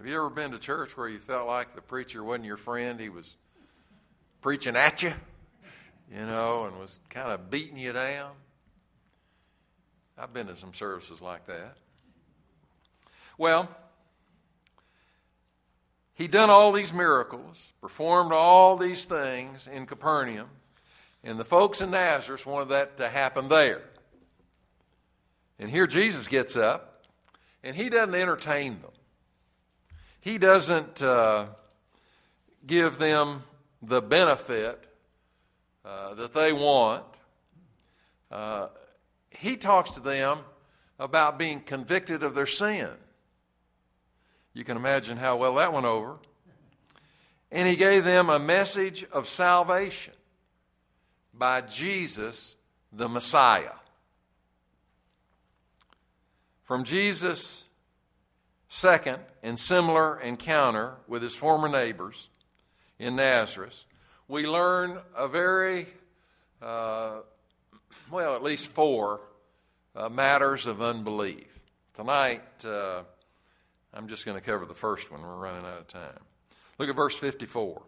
Have 0.00 0.06
you 0.06 0.16
ever 0.16 0.30
been 0.30 0.52
to 0.52 0.58
church 0.58 0.96
where 0.96 1.10
you 1.10 1.18
felt 1.18 1.46
like 1.46 1.74
the 1.74 1.82
preacher 1.82 2.24
wasn't 2.24 2.46
your 2.46 2.56
friend? 2.56 2.98
He 2.98 3.10
was 3.10 3.36
preaching 4.40 4.74
at 4.74 5.02
you, 5.02 5.12
you 6.10 6.24
know, 6.24 6.64
and 6.64 6.80
was 6.80 7.00
kind 7.10 7.28
of 7.28 7.50
beating 7.50 7.76
you 7.76 7.92
down? 7.92 8.30
I've 10.16 10.32
been 10.32 10.46
to 10.46 10.56
some 10.56 10.72
services 10.72 11.20
like 11.20 11.44
that. 11.48 11.76
Well, 13.36 13.68
He'd 16.14 16.30
done 16.30 16.48
all 16.48 16.72
these 16.72 16.94
miracles, 16.94 17.74
performed 17.82 18.32
all 18.32 18.78
these 18.78 19.04
things 19.04 19.66
in 19.66 19.84
Capernaum, 19.84 20.48
and 21.22 21.38
the 21.38 21.44
folks 21.44 21.82
in 21.82 21.90
Nazareth 21.90 22.46
wanted 22.46 22.70
that 22.70 22.96
to 22.96 23.10
happen 23.10 23.48
there. 23.48 23.82
And 25.58 25.68
here 25.68 25.86
Jesus 25.86 26.26
gets 26.26 26.56
up, 26.56 27.04
and 27.62 27.76
he 27.76 27.90
doesn't 27.90 28.14
entertain 28.14 28.80
them. 28.80 28.92
He 30.20 30.36
doesn't 30.36 31.02
uh, 31.02 31.46
give 32.66 32.98
them 32.98 33.44
the 33.82 34.02
benefit 34.02 34.84
uh, 35.84 36.14
that 36.14 36.34
they 36.34 36.52
want. 36.52 37.04
Uh, 38.30 38.68
he 39.30 39.56
talks 39.56 39.92
to 39.92 40.00
them 40.00 40.40
about 40.98 41.38
being 41.38 41.60
convicted 41.60 42.22
of 42.22 42.34
their 42.34 42.46
sin. 42.46 42.90
You 44.52 44.64
can 44.64 44.76
imagine 44.76 45.16
how 45.16 45.36
well 45.36 45.54
that 45.54 45.72
went 45.72 45.86
over. 45.86 46.16
And 47.50 47.66
he 47.66 47.76
gave 47.76 48.04
them 48.04 48.28
a 48.28 48.38
message 48.38 49.04
of 49.10 49.26
salvation 49.26 50.14
by 51.32 51.62
Jesus 51.62 52.56
the 52.92 53.08
Messiah. 53.08 53.72
From 56.64 56.84
Jesus' 56.84 57.64
second 58.70 59.18
and 59.42 59.58
similar 59.58 60.18
encounter 60.20 60.94
with 61.06 61.22
his 61.22 61.34
former 61.34 61.68
neighbors 61.68 62.30
in 62.98 63.16
Nazareth, 63.16 63.84
we 64.28 64.46
learn 64.46 64.98
a 65.14 65.28
very, 65.28 65.86
uh, 66.62 67.18
well, 68.10 68.34
at 68.34 68.42
least 68.42 68.68
four 68.68 69.20
uh, 69.94 70.08
matters 70.08 70.66
of 70.66 70.80
unbelief. 70.80 71.48
Tonight, 71.94 72.64
uh, 72.64 73.02
I'm 73.92 74.06
just 74.06 74.24
going 74.24 74.38
to 74.38 74.44
cover 74.44 74.64
the 74.64 74.74
first 74.74 75.10
one. 75.10 75.20
We're 75.20 75.34
running 75.34 75.66
out 75.66 75.80
of 75.80 75.88
time. 75.88 76.20
Look 76.78 76.88
at 76.88 76.94
verse 76.94 77.16
54. 77.16 77.82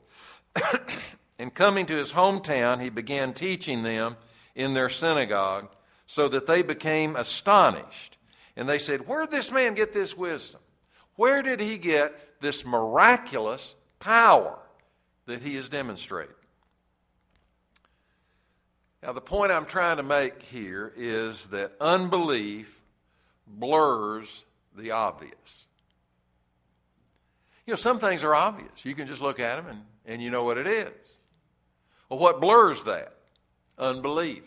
and 1.38 1.54
coming 1.54 1.86
to 1.86 1.96
his 1.96 2.12
hometown, 2.12 2.82
he 2.82 2.90
began 2.90 3.34
teaching 3.34 3.84
them 3.84 4.16
in 4.56 4.74
their 4.74 4.88
synagogue, 4.88 5.68
so 6.06 6.28
that 6.28 6.46
they 6.46 6.62
became 6.62 7.14
astonished. 7.14 8.18
And 8.56 8.68
they 8.68 8.78
said, 8.78 9.06
Where 9.06 9.22
did 9.22 9.30
this 9.30 9.52
man 9.52 9.74
get 9.74 9.94
this 9.94 10.16
wisdom? 10.16 10.60
Where 11.16 11.42
did 11.42 11.60
he 11.60 11.78
get 11.78 12.40
this 12.40 12.64
miraculous 12.64 13.76
power 13.98 14.58
that 15.26 15.42
he 15.42 15.54
has 15.56 15.68
demonstrated? 15.68 16.34
Now, 19.02 19.12
the 19.12 19.20
point 19.20 19.50
I'm 19.50 19.66
trying 19.66 19.96
to 19.96 20.02
make 20.02 20.42
here 20.42 20.92
is 20.96 21.48
that 21.48 21.72
unbelief 21.80 22.80
blurs 23.46 24.44
the 24.76 24.92
obvious. 24.92 25.66
You 27.66 27.72
know, 27.72 27.76
some 27.76 27.98
things 27.98 28.22
are 28.22 28.34
obvious. 28.34 28.84
You 28.84 28.94
can 28.94 29.06
just 29.06 29.20
look 29.20 29.40
at 29.40 29.56
them 29.56 29.66
and, 29.68 29.82
and 30.06 30.22
you 30.22 30.30
know 30.30 30.44
what 30.44 30.56
it 30.58 30.66
is. 30.66 30.92
Well, 32.08 32.18
what 32.18 32.40
blurs 32.40 32.84
that? 32.84 33.14
Unbelief. 33.78 34.44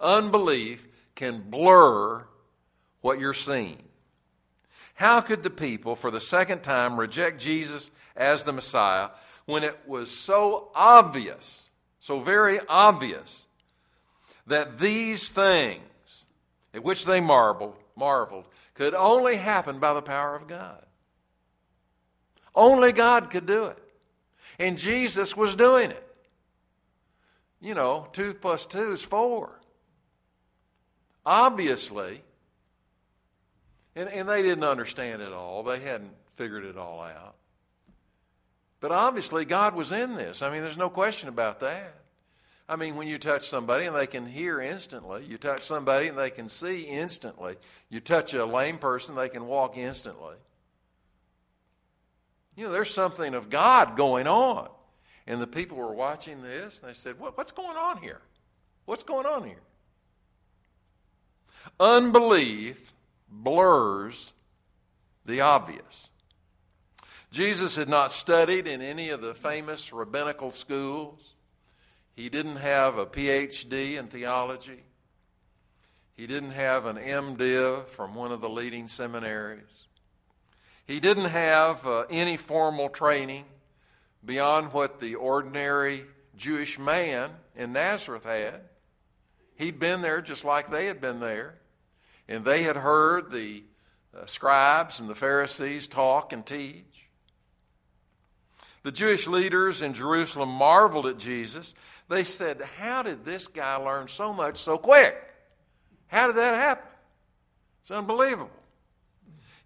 Unbelief 0.00 0.86
can 1.14 1.42
blur 1.42 2.24
what 3.00 3.18
you're 3.18 3.32
seeing. 3.32 3.82
How 5.02 5.20
could 5.20 5.42
the 5.42 5.50
people, 5.50 5.96
for 5.96 6.12
the 6.12 6.20
second 6.20 6.62
time, 6.62 6.96
reject 6.96 7.40
Jesus 7.40 7.90
as 8.14 8.44
the 8.44 8.52
Messiah 8.52 9.08
when 9.46 9.64
it 9.64 9.76
was 9.84 10.12
so 10.12 10.70
obvious, 10.76 11.70
so 11.98 12.20
very 12.20 12.60
obvious, 12.68 13.48
that 14.46 14.78
these 14.78 15.28
things 15.28 16.24
at 16.72 16.84
which 16.84 17.04
they 17.04 17.18
marveled, 17.18 17.74
marveled 17.96 18.44
could 18.74 18.94
only 18.94 19.38
happen 19.38 19.80
by 19.80 19.92
the 19.92 20.02
power 20.02 20.36
of 20.36 20.46
God? 20.46 20.86
Only 22.54 22.92
God 22.92 23.28
could 23.28 23.44
do 23.44 23.64
it. 23.64 23.82
And 24.60 24.78
Jesus 24.78 25.36
was 25.36 25.56
doing 25.56 25.90
it. 25.90 26.16
You 27.60 27.74
know, 27.74 28.06
two 28.12 28.34
plus 28.34 28.66
two 28.66 28.92
is 28.92 29.02
four. 29.02 29.58
Obviously, 31.26 32.22
and, 33.94 34.08
and 34.08 34.28
they 34.28 34.42
didn't 34.42 34.64
understand 34.64 35.22
it 35.22 35.32
all, 35.32 35.62
they 35.62 35.80
hadn't 35.80 36.12
figured 36.36 36.64
it 36.64 36.76
all 36.76 37.00
out. 37.00 37.36
But 38.80 38.90
obviously, 38.90 39.44
God 39.44 39.74
was 39.74 39.92
in 39.92 40.16
this. 40.16 40.42
I 40.42 40.50
mean, 40.50 40.62
there's 40.62 40.76
no 40.76 40.90
question 40.90 41.28
about 41.28 41.60
that. 41.60 41.94
I 42.68 42.76
mean, 42.76 42.96
when 42.96 43.06
you 43.06 43.18
touch 43.18 43.48
somebody 43.48 43.84
and 43.84 43.94
they 43.94 44.06
can 44.06 44.26
hear 44.26 44.60
instantly, 44.60 45.24
you 45.24 45.36
touch 45.36 45.62
somebody 45.62 46.08
and 46.08 46.18
they 46.18 46.30
can 46.30 46.48
see 46.48 46.82
instantly, 46.82 47.56
you 47.90 48.00
touch 48.00 48.34
a 48.34 48.44
lame 48.44 48.78
person, 48.78 49.14
they 49.14 49.28
can 49.28 49.46
walk 49.46 49.76
instantly. 49.76 50.36
You 52.56 52.66
know, 52.66 52.72
there's 52.72 52.90
something 52.90 53.34
of 53.34 53.50
God 53.50 53.96
going 53.96 54.26
on. 54.26 54.68
And 55.26 55.40
the 55.40 55.46
people 55.46 55.76
were 55.76 55.94
watching 55.94 56.42
this 56.42 56.80
and 56.80 56.90
they 56.90 56.94
said, 56.94 57.18
what, 57.18 57.36
What's 57.36 57.52
going 57.52 57.76
on 57.76 57.98
here? 57.98 58.20
What's 58.84 59.02
going 59.02 59.26
on 59.26 59.44
here? 59.44 59.62
Unbelief 61.78 62.91
blurs 63.32 64.34
the 65.24 65.40
obvious. 65.40 66.10
Jesus 67.30 67.76
had 67.76 67.88
not 67.88 68.12
studied 68.12 68.66
in 68.66 68.82
any 68.82 69.08
of 69.08 69.22
the 69.22 69.32
famous 69.32 69.92
rabbinical 69.92 70.50
schools. 70.50 71.34
He 72.14 72.28
didn't 72.28 72.56
have 72.56 72.98
a 72.98 73.06
PhD 73.06 73.98
in 73.98 74.08
theology. 74.08 74.84
He 76.14 76.26
didn't 76.26 76.50
have 76.50 76.84
an 76.84 76.96
MDiv 76.96 77.86
from 77.86 78.14
one 78.14 78.32
of 78.32 78.42
the 78.42 78.50
leading 78.50 78.86
seminaries. 78.86 79.64
He 80.86 81.00
didn't 81.00 81.30
have 81.30 81.86
uh, 81.86 82.04
any 82.10 82.36
formal 82.36 82.90
training 82.90 83.46
beyond 84.22 84.74
what 84.74 85.00
the 85.00 85.14
ordinary 85.14 86.04
Jewish 86.36 86.78
man 86.78 87.30
in 87.56 87.72
Nazareth 87.72 88.24
had. 88.24 88.60
He'd 89.56 89.78
been 89.78 90.02
there 90.02 90.20
just 90.20 90.44
like 90.44 90.70
they 90.70 90.86
had 90.86 91.00
been 91.00 91.20
there, 91.20 91.54
and 92.32 92.46
they 92.46 92.62
had 92.62 92.76
heard 92.76 93.30
the 93.30 93.62
uh, 94.16 94.24
scribes 94.24 95.00
and 95.00 95.08
the 95.08 95.14
Pharisees 95.14 95.86
talk 95.86 96.32
and 96.32 96.46
teach. 96.46 97.10
The 98.84 98.90
Jewish 98.90 99.28
leaders 99.28 99.82
in 99.82 99.92
Jerusalem 99.92 100.48
marveled 100.48 101.06
at 101.06 101.18
Jesus. 101.18 101.74
They 102.08 102.24
said, 102.24 102.62
How 102.78 103.02
did 103.02 103.26
this 103.26 103.48
guy 103.48 103.76
learn 103.76 104.08
so 104.08 104.32
much 104.32 104.56
so 104.56 104.78
quick? 104.78 105.14
How 106.06 106.26
did 106.26 106.36
that 106.36 106.54
happen? 106.54 106.88
It's 107.80 107.90
unbelievable. 107.90 108.50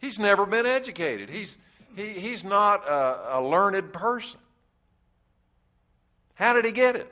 He's 0.01 0.19
never 0.19 0.45
been 0.45 0.67
educated, 0.67 1.31
he's, 1.31 1.59
he, 1.95 2.09
he's 2.15 2.45
not 2.45 2.87
a, 2.89 3.39
a 3.39 3.43
learned 3.43 3.93
person. 3.93 4.41
How 6.35 6.53
did 6.53 6.65
he 6.65 6.73
get 6.73 6.97
it? 6.97 7.11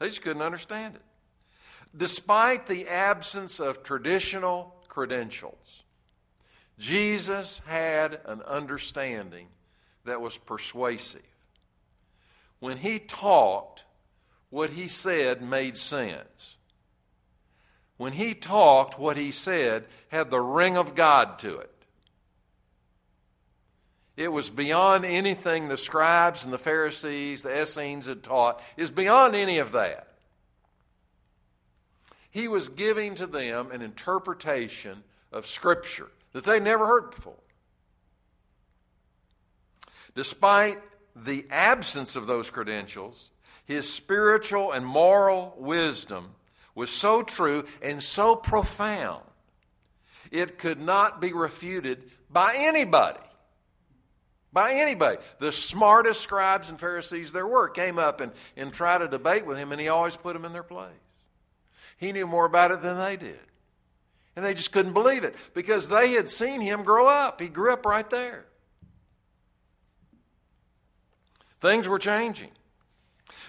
They 0.00 0.08
just 0.08 0.22
couldn't 0.22 0.42
understand 0.42 0.96
it. 0.96 1.02
Despite 1.96 2.66
the 2.66 2.88
absence 2.88 3.60
of 3.60 3.82
traditional 3.84 4.74
credentials, 4.98 5.84
Jesus 6.76 7.62
had 7.66 8.18
an 8.24 8.42
understanding 8.42 9.46
that 10.04 10.20
was 10.20 10.36
persuasive. 10.36 11.22
When 12.58 12.78
he 12.78 12.98
talked, 12.98 13.84
what 14.50 14.70
he 14.70 14.88
said 14.88 15.40
made 15.40 15.76
sense. 15.76 16.56
When 17.96 18.12
he 18.12 18.34
talked, 18.34 18.98
what 18.98 19.16
he 19.16 19.30
said 19.30 19.84
had 20.08 20.30
the 20.30 20.40
ring 20.40 20.76
of 20.76 20.96
God 20.96 21.38
to 21.38 21.58
it. 21.58 21.84
It 24.16 24.32
was 24.32 24.50
beyond 24.50 25.04
anything 25.04 25.68
the 25.68 25.76
scribes 25.76 26.44
and 26.44 26.52
the 26.52 26.58
Pharisees, 26.58 27.44
the 27.44 27.62
Essenes 27.62 28.06
had 28.06 28.24
taught. 28.24 28.60
Is 28.76 28.90
beyond 28.90 29.36
any 29.36 29.58
of 29.58 29.70
that. 29.70 30.07
He 32.38 32.46
was 32.46 32.68
giving 32.68 33.16
to 33.16 33.26
them 33.26 33.72
an 33.72 33.82
interpretation 33.82 35.02
of 35.32 35.44
Scripture 35.44 36.06
that 36.30 36.44
they 36.44 36.60
never 36.60 36.86
heard 36.86 37.10
before. 37.10 37.42
Despite 40.14 40.78
the 41.16 41.44
absence 41.50 42.14
of 42.14 42.28
those 42.28 42.48
credentials, 42.48 43.32
his 43.64 43.92
spiritual 43.92 44.70
and 44.70 44.86
moral 44.86 45.52
wisdom 45.58 46.36
was 46.76 46.90
so 46.90 47.24
true 47.24 47.64
and 47.82 48.00
so 48.00 48.36
profound, 48.36 49.24
it 50.30 50.58
could 50.58 50.78
not 50.80 51.20
be 51.20 51.32
refuted 51.32 52.08
by 52.30 52.54
anybody. 52.56 53.18
By 54.52 54.74
anybody. 54.74 55.18
The 55.40 55.50
smartest 55.50 56.20
scribes 56.20 56.70
and 56.70 56.78
Pharisees 56.78 57.32
there 57.32 57.48
were 57.48 57.68
came 57.68 57.98
up 57.98 58.20
and, 58.20 58.30
and 58.56 58.72
tried 58.72 58.98
to 58.98 59.08
debate 59.08 59.44
with 59.44 59.58
him, 59.58 59.72
and 59.72 59.80
he 59.80 59.88
always 59.88 60.14
put 60.14 60.34
them 60.34 60.44
in 60.44 60.52
their 60.52 60.62
place. 60.62 60.92
He 61.98 62.12
knew 62.12 62.26
more 62.26 62.46
about 62.46 62.70
it 62.70 62.80
than 62.80 62.96
they 62.96 63.16
did. 63.16 63.40
And 64.34 64.44
they 64.44 64.54
just 64.54 64.72
couldn't 64.72 64.92
believe 64.92 65.24
it 65.24 65.34
because 65.52 65.88
they 65.88 66.12
had 66.12 66.28
seen 66.28 66.60
him 66.60 66.84
grow 66.84 67.08
up. 67.08 67.40
He 67.40 67.48
grew 67.48 67.72
up 67.72 67.84
right 67.84 68.08
there. 68.08 68.46
Things 71.60 71.88
were 71.88 71.98
changing. 71.98 72.50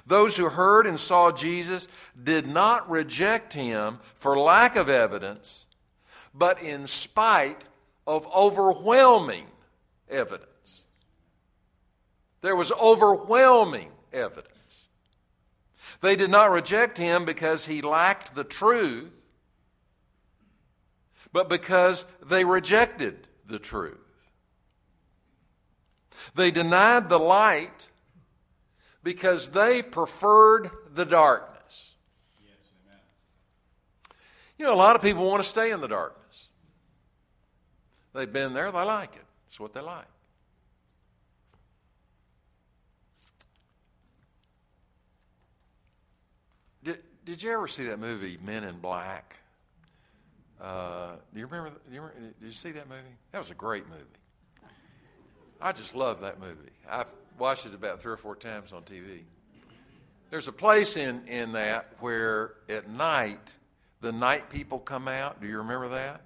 Those 0.07 0.35
who 0.35 0.49
heard 0.49 0.87
and 0.87 0.99
saw 0.99 1.31
Jesus 1.31 1.87
did 2.21 2.47
not 2.47 2.89
reject 2.89 3.53
him 3.53 3.99
for 4.15 4.37
lack 4.37 4.75
of 4.75 4.89
evidence, 4.89 5.67
but 6.33 6.59
in 6.59 6.87
spite 6.87 7.65
of 8.07 8.27
overwhelming 8.35 9.45
evidence. 10.09 10.81
There 12.41 12.55
was 12.55 12.71
overwhelming 12.71 13.91
evidence. 14.11 14.47
They 16.01 16.15
did 16.15 16.29
not 16.29 16.51
reject 16.51 16.97
him 16.97 17.25
because 17.25 17.65
he 17.65 17.81
lacked 17.81 18.35
the 18.35 18.43
truth, 18.43 19.13
but 21.33 21.49
because 21.49 22.05
they 22.25 22.45
rejected 22.45 23.27
the 23.45 23.59
truth. 23.59 23.97
They 26.35 26.51
denied 26.51 27.09
the 27.09 27.19
light 27.19 27.89
because 29.03 29.51
they 29.51 29.81
preferred 29.81 30.69
the 30.93 31.05
darkness. 31.05 31.95
You 34.57 34.65
know, 34.65 34.73
a 34.73 34.75
lot 34.75 34.95
of 34.95 35.01
people 35.01 35.25
want 35.25 35.41
to 35.41 35.49
stay 35.49 35.71
in 35.71 35.79
the 35.79 35.87
darkness. 35.87 36.47
They've 38.13 38.31
been 38.31 38.53
there, 38.53 38.71
they 38.71 38.83
like 38.83 39.15
it. 39.15 39.25
It's 39.47 39.59
what 39.59 39.73
they 39.73 39.81
like. 39.81 40.05
Did 47.29 47.43
you 47.43 47.51
ever 47.51 47.67
see 47.67 47.85
that 47.85 47.99
movie 47.99 48.39
Men 48.43 48.63
in 48.63 48.79
Black? 48.79 49.35
Uh, 50.59 51.11
do 51.31 51.39
you 51.39 51.45
remember? 51.45 51.77
Do 51.87 51.93
you? 51.93 52.01
Did 52.41 52.47
you 52.47 52.51
see 52.51 52.71
that 52.71 52.89
movie? 52.89 53.03
That 53.31 53.37
was 53.37 53.51
a 53.51 53.53
great 53.53 53.87
movie. 53.87 54.01
I 55.61 55.71
just 55.71 55.93
love 55.93 56.21
that 56.21 56.39
movie. 56.39 56.71
I've 56.89 57.11
watched 57.37 57.67
it 57.67 57.75
about 57.75 58.01
three 58.01 58.13
or 58.13 58.17
four 58.17 58.35
times 58.35 58.73
on 58.73 58.81
TV. 58.81 59.19
There's 60.31 60.47
a 60.47 60.51
place 60.51 60.97
in, 60.97 61.27
in 61.27 61.51
that 61.51 61.93
where 61.99 62.55
at 62.67 62.89
night 62.89 63.53
the 64.01 64.11
night 64.11 64.49
people 64.49 64.79
come 64.79 65.07
out. 65.07 65.39
Do 65.39 65.47
you 65.47 65.59
remember 65.59 65.89
that? 65.89 66.21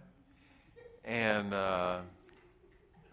And 1.04 1.54
uh, 1.54 1.98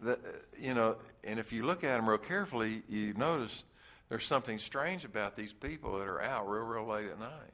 the, 0.00 0.16
you 0.56 0.74
know, 0.74 0.94
and 1.24 1.40
if 1.40 1.52
you 1.52 1.66
look 1.66 1.82
at 1.82 1.96
them 1.96 2.08
real 2.08 2.18
carefully, 2.18 2.84
you 2.88 3.14
notice 3.14 3.64
there's 4.08 4.24
something 4.24 4.58
strange 4.58 5.04
about 5.04 5.34
these 5.34 5.52
people 5.52 5.98
that 5.98 6.06
are 6.06 6.22
out 6.22 6.48
real, 6.48 6.62
real 6.62 6.86
late 6.86 7.08
at 7.08 7.18
night. 7.18 7.50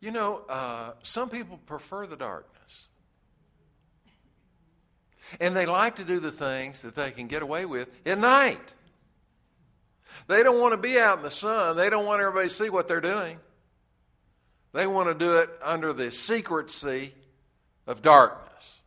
You 0.00 0.10
know, 0.10 0.42
uh, 0.48 0.92
some 1.02 1.28
people 1.28 1.58
prefer 1.66 2.06
the 2.06 2.16
darkness. 2.16 2.52
And 5.40 5.56
they 5.56 5.66
like 5.66 5.96
to 5.96 6.04
do 6.04 6.20
the 6.20 6.30
things 6.30 6.82
that 6.82 6.94
they 6.94 7.10
can 7.10 7.26
get 7.26 7.42
away 7.42 7.64
with 7.64 7.88
at 8.06 8.18
night. 8.18 8.74
They 10.28 10.42
don't 10.42 10.60
want 10.60 10.72
to 10.72 10.78
be 10.78 10.98
out 10.98 11.18
in 11.18 11.24
the 11.24 11.30
sun. 11.30 11.76
They 11.76 11.90
don't 11.90 12.06
want 12.06 12.20
everybody 12.20 12.48
to 12.48 12.54
see 12.54 12.70
what 12.70 12.88
they're 12.88 13.00
doing. 13.00 13.38
They 14.72 14.86
want 14.86 15.08
to 15.08 15.14
do 15.14 15.38
it 15.38 15.50
under 15.62 15.92
the 15.92 16.10
secrecy 16.10 17.14
of 17.86 18.02
darkness. 18.02 18.80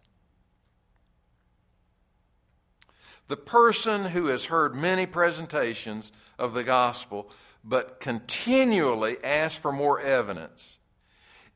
The 3.28 3.38
person 3.38 4.06
who 4.06 4.28
has 4.28 4.46
heard 4.46 4.76
many 4.76 5.06
presentations 5.06 6.12
of 6.38 6.54
the 6.54 6.64
gospel 6.64 7.30
but 7.64 8.00
continually 8.00 9.18
asks 9.24 9.60
for 9.60 9.72
more 9.72 10.00
evidence 10.00 10.79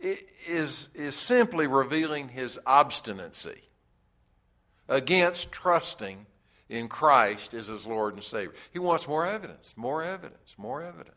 is, 0.04 0.90
is 0.94 1.16
simply 1.16 1.68
revealing 1.68 2.30
his 2.30 2.60
obstinacy 2.66 3.62
against 4.88 5.52
trusting 5.52 6.26
in 6.70 6.88
Christ 6.88 7.54
as 7.54 7.68
his 7.68 7.88
Lord 7.88 8.16
and 8.16 8.24
Savior. 8.24 8.54
He 8.72 8.80
wants 8.80 9.08
more 9.08 9.26
evidence, 9.26 9.76
more 9.78 10.04
evidence, 10.04 10.56
more 10.58 10.82
evidence. 10.82 11.16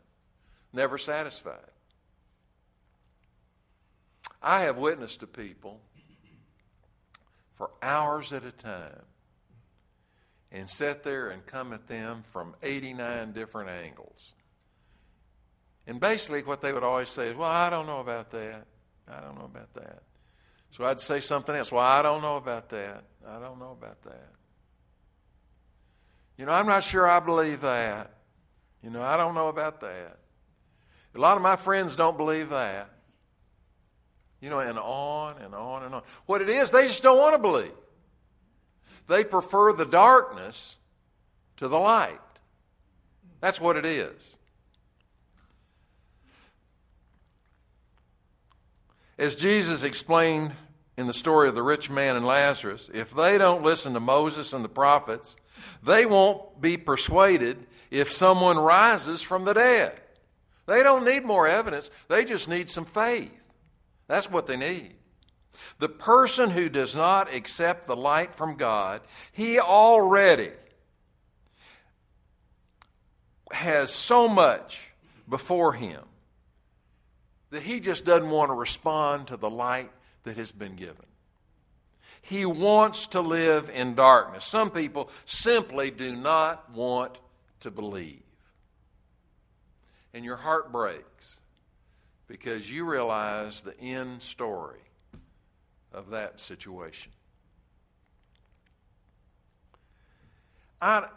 Never 0.71 0.97
satisfied. 0.97 1.71
I 4.41 4.61
have 4.61 4.77
witnessed 4.77 5.21
to 5.21 5.27
people 5.27 5.81
for 7.55 7.71
hours 7.81 8.31
at 8.31 8.45
a 8.45 8.51
time 8.51 9.01
and 10.51 10.69
sat 10.69 11.03
there 11.03 11.29
and 11.29 11.45
come 11.45 11.73
at 11.73 11.87
them 11.87 12.23
from 12.23 12.55
89 12.61 13.33
different 13.33 13.69
angles. 13.69 14.33
And 15.87 15.99
basically, 15.99 16.43
what 16.43 16.61
they 16.61 16.73
would 16.73 16.83
always 16.83 17.09
say 17.09 17.29
is, 17.29 17.35
Well, 17.35 17.49
I 17.49 17.69
don't 17.69 17.85
know 17.85 17.99
about 17.99 18.31
that. 18.31 18.67
I 19.09 19.21
don't 19.21 19.35
know 19.35 19.45
about 19.45 19.73
that. 19.75 20.03
So 20.71 20.85
I'd 20.85 20.99
say 20.99 21.19
something 21.19 21.55
else. 21.55 21.71
Well, 21.71 21.83
I 21.83 22.01
don't 22.01 22.21
know 22.21 22.37
about 22.37 22.69
that. 22.69 23.03
I 23.27 23.39
don't 23.39 23.59
know 23.59 23.71
about 23.71 24.01
that. 24.03 24.29
You 26.37 26.45
know, 26.45 26.51
I'm 26.51 26.67
not 26.67 26.83
sure 26.83 27.07
I 27.07 27.19
believe 27.19 27.61
that. 27.61 28.11
You 28.83 28.89
know, 28.91 29.01
I 29.01 29.17
don't 29.17 29.33
know 29.33 29.47
about 29.47 29.81
that. 29.81 30.19
A 31.15 31.19
lot 31.19 31.35
of 31.35 31.41
my 31.41 31.55
friends 31.55 31.95
don't 31.95 32.15
believe 32.15 32.49
that. 32.49 32.89
You 34.39 34.51
know, 34.51 34.59
and 34.59 34.77
on 34.77 35.41
and 35.41 35.55
on 35.55 35.83
and 35.83 35.95
on. 35.95 36.03
What 36.27 36.41
it 36.41 36.49
is, 36.49 36.69
they 36.69 36.85
just 36.85 37.01
don't 37.01 37.17
want 37.17 37.33
to 37.33 37.39
believe. 37.39 37.71
They 39.07 39.23
prefer 39.23 39.73
the 39.73 39.85
darkness 39.85 40.75
to 41.57 41.67
the 41.67 41.79
light. 41.79 42.19
That's 43.41 43.59
what 43.59 43.77
it 43.77 43.85
is. 43.85 44.36
As 49.17 49.35
Jesus 49.35 49.83
explained 49.83 50.53
in 50.97 51.07
the 51.07 51.13
story 51.13 51.49
of 51.49 51.55
the 51.55 51.63
rich 51.63 51.89
man 51.89 52.15
and 52.15 52.25
Lazarus, 52.25 52.89
if 52.93 53.13
they 53.13 53.37
don't 53.37 53.63
listen 53.63 53.93
to 53.93 53.99
Moses 53.99 54.53
and 54.53 54.63
the 54.63 54.69
prophets, 54.69 55.35
they 55.81 56.05
won't 56.05 56.61
be 56.61 56.77
persuaded 56.77 57.65
if 57.89 58.11
someone 58.11 58.57
rises 58.57 59.21
from 59.21 59.45
the 59.45 59.53
dead. 59.53 59.99
They 60.67 60.83
don't 60.83 61.05
need 61.05 61.23
more 61.23 61.47
evidence, 61.47 61.89
they 62.09 62.25
just 62.25 62.49
need 62.49 62.69
some 62.69 62.85
faith. 62.85 63.33
That's 64.07 64.29
what 64.29 64.47
they 64.47 64.57
need. 64.57 64.95
The 65.79 65.89
person 65.89 66.51
who 66.51 66.69
does 66.69 66.95
not 66.95 67.33
accept 67.33 67.87
the 67.87 67.95
light 67.95 68.35
from 68.35 68.55
God, 68.55 69.01
he 69.31 69.59
already 69.59 70.51
has 73.51 73.91
so 73.91 74.27
much 74.27 74.91
before 75.27 75.73
him 75.73 76.03
that 77.49 77.63
he 77.63 77.79
just 77.79 78.05
doesn't 78.05 78.29
want 78.29 78.49
to 78.49 78.53
respond 78.53 79.27
to 79.27 79.37
the 79.37 79.49
light 79.49 79.91
that 80.23 80.37
has 80.37 80.51
been 80.51 80.75
given. 80.75 81.05
He 82.21 82.45
wants 82.45 83.07
to 83.07 83.21
live 83.21 83.69
in 83.73 83.95
darkness. 83.95 84.43
Some 84.43 84.69
people 84.69 85.09
simply 85.25 85.91
do 85.91 86.15
not 86.15 86.71
want 86.71 87.17
to 87.61 87.71
believe. 87.71 88.21
And 90.13 90.25
your 90.25 90.35
heart 90.35 90.71
breaks 90.71 91.39
because 92.27 92.69
you 92.69 92.85
realize 92.85 93.61
the 93.61 93.79
end 93.79 94.21
story 94.21 94.79
of 95.93 96.09
that 96.09 96.41
situation. 96.41 97.11
I, 100.81 101.07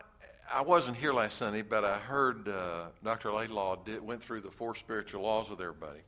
I 0.52 0.62
wasn't 0.62 0.96
here 0.96 1.12
last 1.12 1.36
Sunday, 1.38 1.62
but 1.62 1.84
I 1.84 1.98
heard 1.98 2.48
uh, 2.48 2.86
Dr. 3.02 3.32
Laidlaw 3.32 3.76
did, 3.84 4.02
went 4.02 4.22
through 4.22 4.40
the 4.40 4.50
four 4.50 4.74
spiritual 4.74 5.22
laws 5.22 5.50
with 5.50 5.60
everybody. 5.60 6.00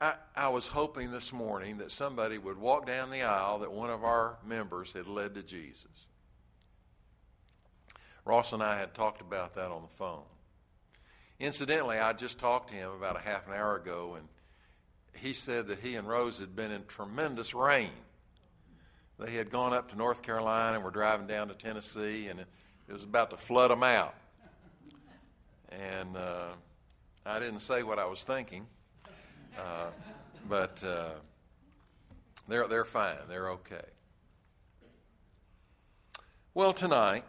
I, 0.00 0.14
I 0.34 0.48
was 0.48 0.66
hoping 0.66 1.10
this 1.10 1.32
morning 1.32 1.78
that 1.78 1.90
somebody 1.90 2.36
would 2.36 2.58
walk 2.58 2.86
down 2.86 3.10
the 3.10 3.22
aisle 3.22 3.60
that 3.60 3.72
one 3.72 3.88
of 3.88 4.04
our 4.04 4.36
members 4.44 4.92
had 4.92 5.08
led 5.08 5.34
to 5.34 5.42
Jesus. 5.42 6.08
Ross 8.26 8.52
and 8.52 8.62
I 8.62 8.78
had 8.78 8.92
talked 8.92 9.20
about 9.20 9.54
that 9.54 9.70
on 9.70 9.82
the 9.82 9.96
phone. 9.96 10.24
Incidentally, 11.38 11.98
I 11.98 12.12
just 12.12 12.38
talked 12.38 12.70
to 12.70 12.74
him 12.74 12.90
about 12.90 13.16
a 13.16 13.20
half 13.20 13.46
an 13.46 13.54
hour 13.54 13.76
ago, 13.76 14.16
and 14.18 14.28
he 15.14 15.32
said 15.32 15.68
that 15.68 15.78
he 15.78 15.94
and 15.94 16.08
Rose 16.08 16.38
had 16.38 16.54
been 16.56 16.70
in 16.70 16.84
tremendous 16.86 17.54
rain. 17.54 17.90
They 19.18 19.32
had 19.32 19.50
gone 19.50 19.72
up 19.72 19.90
to 19.90 19.96
North 19.96 20.22
Carolina 20.22 20.76
and 20.76 20.84
were 20.84 20.90
driving 20.90 21.26
down 21.26 21.48
to 21.48 21.54
Tennessee, 21.54 22.28
and 22.28 22.40
it, 22.40 22.46
was 22.92 23.04
about 23.04 23.30
to 23.30 23.36
flood 23.36 23.70
them 23.70 23.82
out. 23.82 24.14
And 25.70 26.16
uh, 26.16 26.48
I 27.24 27.38
didn't 27.38 27.60
say 27.60 27.82
what 27.82 27.98
I 27.98 28.06
was 28.06 28.24
thinking, 28.24 28.66
uh, 29.58 29.86
but 30.48 30.82
uh, 30.84 31.10
they're, 32.48 32.68
they're 32.68 32.84
fine. 32.84 33.16
They're 33.28 33.50
okay. 33.50 33.84
Well, 36.54 36.72
tonight, 36.72 37.24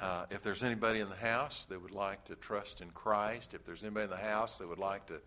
uh, 0.00 0.26
if 0.30 0.42
there's 0.42 0.62
anybody 0.62 1.00
in 1.00 1.08
the 1.08 1.16
house 1.16 1.66
that 1.68 1.80
would 1.80 1.92
like 1.92 2.24
to 2.26 2.36
trust 2.36 2.80
in 2.80 2.90
Christ, 2.90 3.54
if 3.54 3.64
there's 3.64 3.82
anybody 3.82 4.04
in 4.04 4.10
the 4.10 4.16
house 4.16 4.58
that 4.58 4.68
would 4.68 4.78
like 4.78 5.06
to 5.06 5.20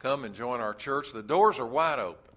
come 0.00 0.24
and 0.24 0.34
join 0.34 0.60
our 0.60 0.74
church, 0.74 1.12
the 1.12 1.22
doors 1.22 1.58
are 1.58 1.66
wide 1.66 1.98
open. 1.98 2.34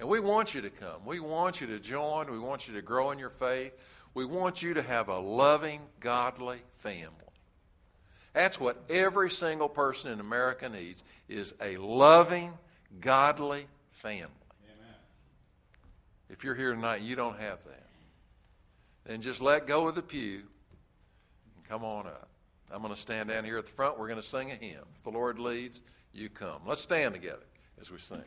And 0.00 0.08
we 0.08 0.20
want 0.20 0.54
you 0.54 0.60
to 0.60 0.70
come. 0.70 1.04
We 1.04 1.18
want 1.18 1.60
you 1.60 1.66
to 1.68 1.80
join. 1.80 2.30
We 2.30 2.38
want 2.38 2.68
you 2.68 2.74
to 2.74 2.82
grow 2.82 3.10
in 3.10 3.18
your 3.18 3.30
faith. 3.30 3.72
We 4.14 4.24
want 4.24 4.62
you 4.62 4.74
to 4.74 4.82
have 4.82 5.08
a 5.08 5.18
loving, 5.18 5.80
godly 6.00 6.58
family. 6.78 7.27
That's 8.32 8.60
what 8.60 8.82
every 8.88 9.30
single 9.30 9.68
person 9.68 10.12
in 10.12 10.20
America 10.20 10.68
needs 10.68 11.02
is 11.28 11.54
a 11.60 11.76
loving, 11.76 12.52
godly 13.00 13.66
family. 13.90 14.30
Amen. 14.64 14.94
If 16.28 16.44
you're 16.44 16.54
here 16.54 16.74
tonight, 16.74 17.02
you 17.02 17.16
don't 17.16 17.38
have 17.40 17.64
that. 17.64 17.86
Then 19.04 19.20
just 19.22 19.40
let 19.40 19.66
go 19.66 19.88
of 19.88 19.94
the 19.94 20.02
pew 20.02 20.42
and 21.56 21.64
Come 21.68 21.84
on 21.84 22.06
up. 22.06 22.28
I'm 22.70 22.82
going 22.82 22.94
to 22.94 23.00
stand 23.00 23.30
down 23.30 23.44
here 23.44 23.56
at 23.56 23.66
the 23.66 23.72
front. 23.72 23.98
We're 23.98 24.08
going 24.08 24.20
to 24.20 24.26
sing 24.26 24.50
a 24.50 24.54
hymn. 24.54 24.84
If 24.96 25.04
the 25.04 25.10
Lord 25.10 25.38
leads, 25.38 25.80
you 26.12 26.28
come. 26.28 26.60
Let's 26.66 26.82
stand 26.82 27.14
together 27.14 27.46
as 27.80 27.90
we 27.90 27.98
sing. 27.98 28.22